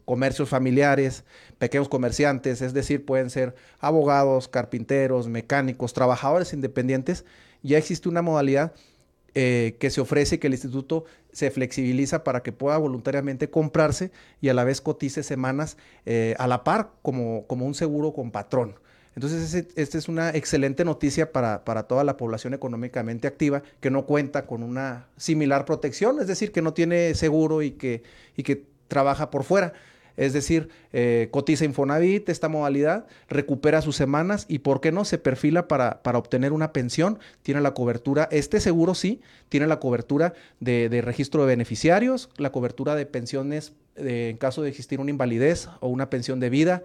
comercios 0.05 0.49
familiares, 0.49 1.23
pequeños 1.57 1.89
comerciantes, 1.89 2.61
es 2.61 2.73
decir, 2.73 3.05
pueden 3.05 3.29
ser 3.29 3.55
abogados, 3.79 4.47
carpinteros, 4.47 5.27
mecánicos, 5.27 5.93
trabajadores 5.93 6.53
independientes, 6.53 7.25
ya 7.63 7.77
existe 7.77 8.09
una 8.09 8.21
modalidad 8.21 8.73
que 9.33 9.89
se 9.91 10.01
ofrece 10.01 10.39
que 10.39 10.47
el 10.47 10.53
instituto 10.53 11.05
se 11.31 11.51
flexibiliza 11.51 12.23
para 12.23 12.41
que 12.41 12.51
pueda 12.51 12.77
voluntariamente 12.77 13.51
comprarse 13.51 14.11
y 14.41 14.49
a 14.49 14.55
la 14.55 14.63
vez 14.63 14.81
cotice 14.81 15.21
semanas 15.21 15.77
a 16.37 16.47
la 16.47 16.63
par 16.63 16.91
como, 17.03 17.45
como 17.45 17.65
un 17.67 17.75
seguro 17.75 18.13
con 18.13 18.31
patrón. 18.31 18.75
Entonces, 19.17 19.65
esta 19.75 19.97
es 19.97 20.09
una 20.09 20.29
excelente 20.29 20.85
noticia 20.85 21.31
para, 21.31 21.63
toda 21.87 22.03
la 22.03 22.17
población 22.17 22.53
económicamente 22.53 23.27
activa 23.27 23.63
que 23.79 23.89
no 23.89 24.05
cuenta 24.05 24.45
con 24.45 24.61
una 24.61 25.07
similar 25.17 25.65
protección, 25.65 26.19
es 26.19 26.27
decir, 26.27 26.51
que 26.51 26.61
no 26.61 26.75
tiene 26.75 27.15
seguro 27.15 27.63
y 27.63 27.71
que, 27.71 28.03
y 28.35 28.43
que 28.43 28.65
trabaja 28.87 29.31
por 29.31 29.43
fuera. 29.43 29.73
Es 30.17 30.33
decir, 30.33 30.69
eh, 30.93 31.29
cotiza 31.31 31.65
Infonavit 31.65 32.29
esta 32.29 32.47
modalidad, 32.47 33.07
recupera 33.27 33.81
sus 33.81 33.95
semanas 33.95 34.45
y, 34.47 34.59
¿por 34.59 34.81
qué 34.81 34.91
no? 34.91 35.03
Se 35.03 35.17
perfila 35.17 35.67
para, 35.67 36.03
para 36.03 36.19
obtener 36.19 36.53
una 36.53 36.71
pensión. 36.71 37.17
Tiene 37.41 37.61
la 37.61 37.73
cobertura, 37.73 38.29
este 38.31 38.59
seguro 38.59 38.93
sí, 38.93 39.19
tiene 39.49 39.65
la 39.65 39.79
cobertura 39.79 40.33
de, 40.59 41.01
registro 41.03 41.41
de 41.41 41.47
beneficiarios, 41.47 42.29
la 42.37 42.51
cobertura 42.51 42.93
de 42.93 43.07
pensiones 43.07 43.73
eh, 43.95 44.29
en 44.29 44.37
caso 44.37 44.61
de 44.61 44.69
existir 44.69 44.99
una 44.99 45.09
invalidez 45.09 45.69
o 45.79 45.87
una 45.87 46.11
pensión 46.11 46.39
de 46.39 46.51
vida, 46.51 46.83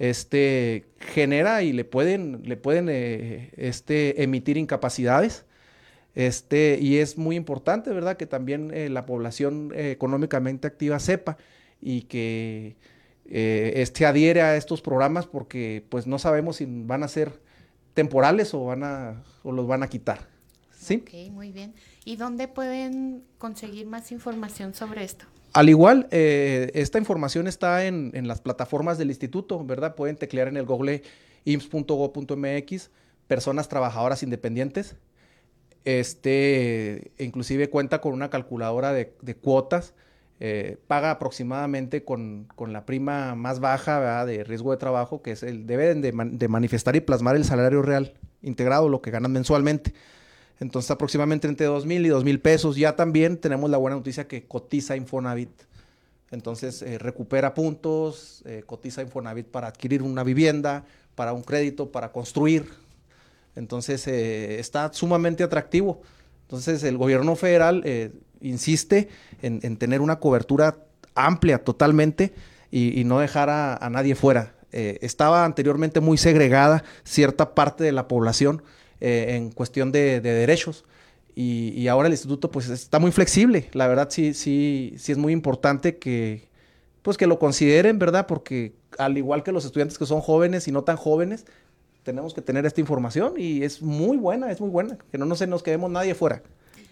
este, 0.00 0.86
genera 0.98 1.62
y 1.62 1.74
le 1.74 1.84
pueden, 1.84 2.40
le 2.44 2.56
pueden 2.56 2.88
eh, 2.88 3.52
este, 3.56 4.22
emitir 4.22 4.56
incapacidades. 4.56 5.44
Este, 6.14 6.78
y 6.80 6.96
es 6.96 7.18
muy 7.18 7.36
importante, 7.36 7.90
¿verdad?, 7.90 8.16
que 8.16 8.26
también 8.26 8.72
eh, 8.72 8.88
la 8.88 9.04
población 9.04 9.72
eh, 9.74 9.90
económicamente 9.90 10.66
activa 10.66 10.98
sepa 10.98 11.36
y 11.82 12.02
que 12.02 12.76
este, 13.26 14.06
adhiere 14.06 14.40
a 14.40 14.56
estos 14.56 14.80
programas 14.80 15.26
porque 15.26 15.84
pues 15.88 16.06
no 16.06 16.18
sabemos 16.18 16.56
si 16.56 16.66
van 16.66 17.04
a 17.04 17.08
ser 17.08 17.38
temporales 17.92 18.54
o, 18.54 18.64
van 18.64 18.82
a, 18.82 19.22
o 19.44 19.52
los 19.52 19.66
van 19.66 19.82
a 19.82 19.88
quitar. 19.88 20.26
¿Sí? 20.72 21.04
Ok, 21.06 21.30
muy 21.30 21.52
bien. 21.52 21.74
¿Y 22.06 22.16
dónde 22.16 22.48
pueden 22.48 23.22
conseguir 23.36 23.86
más 23.86 24.10
información 24.12 24.72
sobre 24.72 25.04
esto? 25.04 25.26
Al 25.52 25.68
igual, 25.68 26.06
eh, 26.12 26.70
esta 26.74 26.98
información 26.98 27.48
está 27.48 27.84
en, 27.86 28.12
las 28.28 28.40
plataformas 28.40 28.98
del 28.98 29.08
instituto, 29.08 29.64
¿verdad? 29.64 29.96
Pueden 29.96 30.16
teclear 30.16 30.48
en 30.48 30.56
el 30.56 30.64
google 30.64 31.02
ims.go.mx, 31.44 32.90
personas 33.26 33.68
trabajadoras 33.68 34.22
independientes. 34.22 34.96
Este, 35.84 37.10
inclusive 37.18 37.68
cuenta 37.68 38.00
con 38.00 38.12
una 38.12 38.30
calculadora 38.30 38.92
de, 38.92 39.36
cuotas, 39.40 39.94
eh, 40.38 40.76
paga 40.86 41.10
aproximadamente 41.10 42.04
con, 42.04 42.46
la 42.68 42.86
prima 42.86 43.34
más 43.34 43.58
baja 43.58 44.24
de 44.24 44.44
riesgo 44.44 44.70
de 44.70 44.76
trabajo, 44.76 45.20
que 45.20 45.32
es 45.32 45.42
el, 45.42 45.66
deben 45.66 46.00
de, 46.00 46.12
de 46.12 46.48
manifestar 46.48 46.94
y 46.94 47.00
plasmar 47.00 47.34
el 47.34 47.44
salario 47.44 47.82
real 47.82 48.14
integrado, 48.42 48.88
lo 48.88 49.02
que 49.02 49.10
ganan 49.10 49.32
mensualmente. 49.32 49.94
Entonces, 50.60 50.90
aproximadamente 50.90 51.48
entre 51.48 51.66
dos 51.66 51.86
mil 51.86 52.04
y 52.04 52.10
dos 52.10 52.22
mil 52.22 52.38
pesos. 52.38 52.76
Ya 52.76 52.94
también 52.94 53.38
tenemos 53.38 53.70
la 53.70 53.78
buena 53.78 53.96
noticia 53.96 54.28
que 54.28 54.46
cotiza 54.46 54.94
Infonavit. 54.94 55.50
Entonces 56.30 56.82
eh, 56.82 56.98
recupera 56.98 57.54
puntos, 57.54 58.42
eh, 58.44 58.62
cotiza 58.64 59.02
Infonavit 59.02 59.46
para 59.46 59.68
adquirir 59.68 60.02
una 60.02 60.22
vivienda, 60.22 60.84
para 61.14 61.32
un 61.32 61.42
crédito, 61.42 61.90
para 61.90 62.12
construir. 62.12 62.66
Entonces 63.56 64.06
eh, 64.06 64.60
está 64.60 64.92
sumamente 64.92 65.42
atractivo. 65.42 66.02
Entonces 66.42 66.82
el 66.84 66.96
gobierno 66.98 67.36
federal 67.36 67.84
insiste 68.40 69.08
en, 69.40 69.76
tener 69.76 70.00
una 70.00 70.18
cobertura 70.18 70.78
amplia 71.14 71.62
totalmente 71.62 72.32
y, 72.72 73.04
no 73.04 73.20
dejar 73.20 73.50
a, 73.50 73.88
nadie 73.88 74.16
fuera. 74.16 74.54
estaba 74.72 75.44
anteriormente 75.44 76.00
muy 76.00 76.18
segregada 76.18 76.82
cierta 77.04 77.54
parte 77.54 77.84
de 77.84 77.92
la 77.92 78.08
población 78.08 78.64
en 79.00 79.50
cuestión 79.50 79.92
de 79.92 80.20
derechos 80.20 80.84
y, 81.34 81.88
ahora 81.88 82.08
el 82.08 82.12
instituto 82.12 82.50
pues 82.50 82.68
está 82.68 82.98
muy 82.98 83.12
flexible. 83.12 83.70
La 83.72 83.88
verdad 83.88 84.08
sí, 84.10 84.34
sí, 84.34 84.94
sí 84.98 85.12
es 85.12 85.18
muy 85.18 85.32
importante 85.32 85.98
que, 85.98 86.48
pues 87.02 87.16
que 87.16 87.26
lo 87.26 87.38
consideren, 87.38 87.98
¿verdad? 87.98 88.26
Porque 88.26 88.74
al 88.98 89.16
igual 89.16 89.42
que 89.42 89.52
los 89.52 89.64
estudiantes 89.64 89.98
que 89.98 90.06
son 90.06 90.20
jóvenes 90.20 90.68
y 90.68 90.72
no 90.72 90.82
tan 90.84 90.96
jóvenes, 90.96 91.46
tenemos 92.02 92.34
que 92.34 92.42
tener 92.42 92.66
esta 92.66 92.80
información 92.80 93.34
y 93.36 93.62
es 93.62 93.80
muy 93.82 94.16
buena, 94.16 94.50
es 94.50 94.60
muy 94.60 94.70
buena. 94.70 94.98
Que 95.10 95.18
no, 95.18 95.24
no 95.24 95.34
se 95.34 95.46
nos 95.46 95.62
quedemos 95.62 95.90
nadie 95.90 96.14
fuera. 96.14 96.42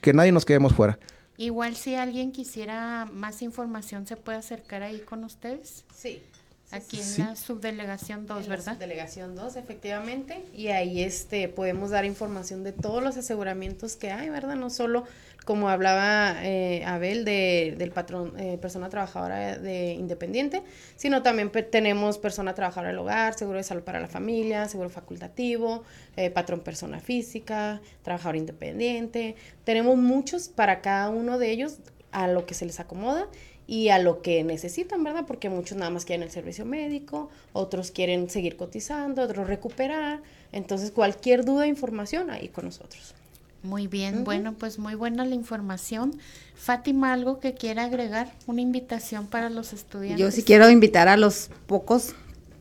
Que 0.00 0.12
nadie 0.12 0.32
nos 0.32 0.44
quedemos 0.44 0.72
fuera. 0.72 0.98
Igual 1.36 1.76
si 1.76 1.94
alguien 1.94 2.32
quisiera 2.32 3.06
más 3.12 3.42
información, 3.42 4.06
¿se 4.06 4.16
puede 4.16 4.38
acercar 4.38 4.82
ahí 4.82 5.00
con 5.00 5.24
ustedes? 5.24 5.84
Sí. 5.94 6.22
Aquí 6.70 7.00
en 7.00 7.24
la 7.24 7.34
subdelegación 7.34 8.26
2, 8.26 8.46
¿verdad? 8.46 8.66
La 8.66 8.74
subdelegación 8.74 9.34
2, 9.34 9.56
efectivamente. 9.56 10.44
Y 10.52 10.68
ahí 10.68 11.02
este 11.02 11.48
podemos 11.48 11.90
dar 11.90 12.04
información 12.04 12.62
de 12.62 12.72
todos 12.72 13.02
los 13.02 13.16
aseguramientos 13.16 13.96
que 13.96 14.10
hay, 14.10 14.28
¿verdad? 14.28 14.54
No 14.54 14.68
solo, 14.68 15.04
como 15.46 15.70
hablaba 15.70 16.44
eh, 16.44 16.84
Abel, 16.84 17.24
de, 17.24 17.74
del 17.78 17.90
patrón, 17.90 18.38
eh, 18.38 18.58
persona 18.60 18.90
trabajadora 18.90 19.56
de 19.56 19.94
independiente, 19.94 20.62
sino 20.96 21.22
también 21.22 21.50
tenemos 21.70 22.18
persona 22.18 22.52
trabajadora 22.52 22.88
del 22.88 22.98
hogar, 22.98 23.32
seguro 23.32 23.56
de 23.56 23.64
salud 23.64 23.82
para 23.82 23.98
la 23.98 24.08
familia, 24.08 24.68
seguro 24.68 24.90
facultativo, 24.90 25.84
eh, 26.16 26.28
patrón 26.28 26.60
persona 26.60 27.00
física, 27.00 27.80
trabajador 28.02 28.36
independiente. 28.36 29.36
Tenemos 29.64 29.96
muchos 29.96 30.48
para 30.48 30.82
cada 30.82 31.08
uno 31.08 31.38
de 31.38 31.50
ellos 31.50 31.78
a 32.12 32.28
lo 32.28 32.44
que 32.44 32.52
se 32.52 32.66
les 32.66 32.78
acomoda 32.78 33.26
y 33.68 33.90
a 33.90 33.98
lo 33.98 34.22
que 34.22 34.42
necesitan, 34.44 35.04
¿verdad? 35.04 35.26
Porque 35.26 35.50
muchos 35.50 35.76
nada 35.76 35.90
más 35.90 36.06
quieren 36.06 36.22
el 36.22 36.30
servicio 36.30 36.64
médico, 36.64 37.28
otros 37.52 37.90
quieren 37.90 38.30
seguir 38.30 38.56
cotizando, 38.56 39.22
otros 39.22 39.46
recuperar. 39.46 40.22
Entonces, 40.52 40.90
cualquier 40.90 41.44
duda 41.44 41.66
e 41.66 41.68
información 41.68 42.30
ahí 42.30 42.48
con 42.48 42.64
nosotros. 42.64 43.14
Muy 43.62 43.86
bien, 43.86 44.24
bueno, 44.24 44.54
pues 44.54 44.78
muy 44.78 44.94
buena 44.94 45.26
la 45.26 45.34
información. 45.34 46.18
Fátima, 46.54 47.12
¿algo 47.12 47.40
que 47.40 47.52
quiera 47.52 47.84
agregar? 47.84 48.32
¿Una 48.46 48.62
invitación 48.62 49.26
para 49.26 49.50
los 49.50 49.74
estudiantes? 49.74 50.18
Yo 50.18 50.30
sí 50.30 50.44
quiero 50.44 50.70
invitar 50.70 51.08
a 51.08 51.18
los 51.18 51.50
pocos, 51.66 52.14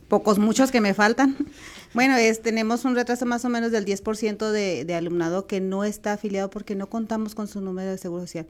pocos, 0.09 0.39
muchos 0.39 0.71
que 0.71 0.81
me 0.81 0.93
faltan. 0.93 1.37
Bueno, 1.93 2.15
es, 2.17 2.43
tenemos 2.43 2.85
un 2.85 2.93
retraso 2.93 3.25
más 3.25 3.43
o 3.45 3.49
menos 3.49 3.71
del 3.71 3.85
10% 3.85 4.51
de, 4.51 4.85
de 4.85 4.93
alumnado 4.93 5.47
que 5.47 5.61
no 5.61 5.83
está 5.83 6.13
afiliado 6.13 6.49
porque 6.49 6.75
no 6.75 6.89
contamos 6.89 7.33
con 7.33 7.47
su 7.47 7.59
número 7.59 7.89
de 7.89 7.97
seguro 7.97 8.23
social. 8.23 8.45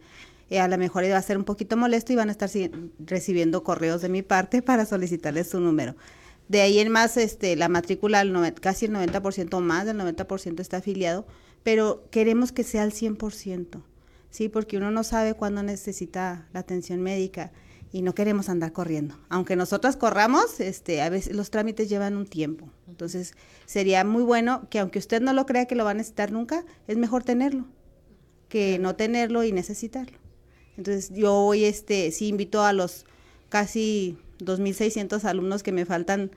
Eh, 0.50 0.60
a 0.60 0.68
lo 0.68 0.78
mejor 0.78 1.04
iba 1.04 1.18
a 1.18 1.22
ser 1.22 1.38
un 1.38 1.44
poquito 1.44 1.76
molesto 1.78 2.14
y 2.14 2.16
van 2.16 2.30
a 2.30 2.32
estar 2.32 2.50
recibiendo 3.00 3.64
correos 3.64 4.02
de 4.02 4.10
mi 4.10 4.22
parte 4.22 4.62
para 4.62 4.86
solicitarles 4.86 5.50
su 5.50 5.60
número. 5.60 5.96
De 6.48 6.62
ahí 6.62 6.80
en 6.80 6.90
más, 6.90 7.18
este, 7.18 7.56
la 7.56 7.68
matrícula, 7.68 8.24
casi 8.62 8.86
el 8.86 8.94
90% 8.94 9.60
más 9.60 9.86
del 9.86 9.98
90% 9.98 10.62
está 10.62 10.78
afiliado, 10.78 11.26
pero 11.64 12.06
queremos 12.10 12.54
que 12.54 12.64
sea 12.64 12.84
al 12.84 12.94
100%, 12.94 13.82
¿sí? 14.30 14.48
Porque 14.48 14.78
uno 14.78 14.90
no 14.90 15.04
sabe 15.04 15.34
cuándo 15.34 15.62
necesita 15.64 16.48
la 16.54 16.62
atención 16.62 17.02
médica 17.02 17.52
y 17.92 18.02
no 18.02 18.16
queremos 18.16 18.48
andar 18.48 18.72
corriendo. 18.72 19.18
Aunque 19.28 19.58
nosotras 19.58 19.98
corramos, 19.98 20.62
este, 20.62 21.02
a 21.02 21.10
veces 21.10 21.36
los 21.36 21.52
trámites 21.52 21.90
llevan 21.90 22.16
un 22.16 22.26
tiempo. 22.26 22.70
Entonces, 22.88 23.34
sería 23.66 24.06
muy 24.06 24.24
bueno 24.24 24.70
que 24.70 24.80
aunque 24.80 25.00
usted 25.00 25.22
no 25.22 25.34
lo 25.34 25.46
crea 25.46 25.66
que 25.66 25.76
lo 25.76 25.84
va 25.84 25.92
a 25.92 25.96
necesitar 25.96 26.32
nunca, 26.32 26.64
es 26.88 26.96
mejor 26.96 27.24
tenerlo 27.24 27.66
que 28.48 28.80
no 28.80 28.96
tenerlo 28.96 29.44
y 29.44 29.52
necesitarlo. 29.52 30.18
Entonces 30.78 31.12
yo 31.14 31.34
hoy 31.34 31.66
este, 31.66 32.12
sí 32.12 32.28
invito 32.28 32.64
a 32.64 32.72
los 32.72 33.06
casi 33.50 34.18
2.600 34.40 35.24
alumnos 35.26 35.64
que 35.64 35.72
me 35.72 35.86
faltan 35.86 36.32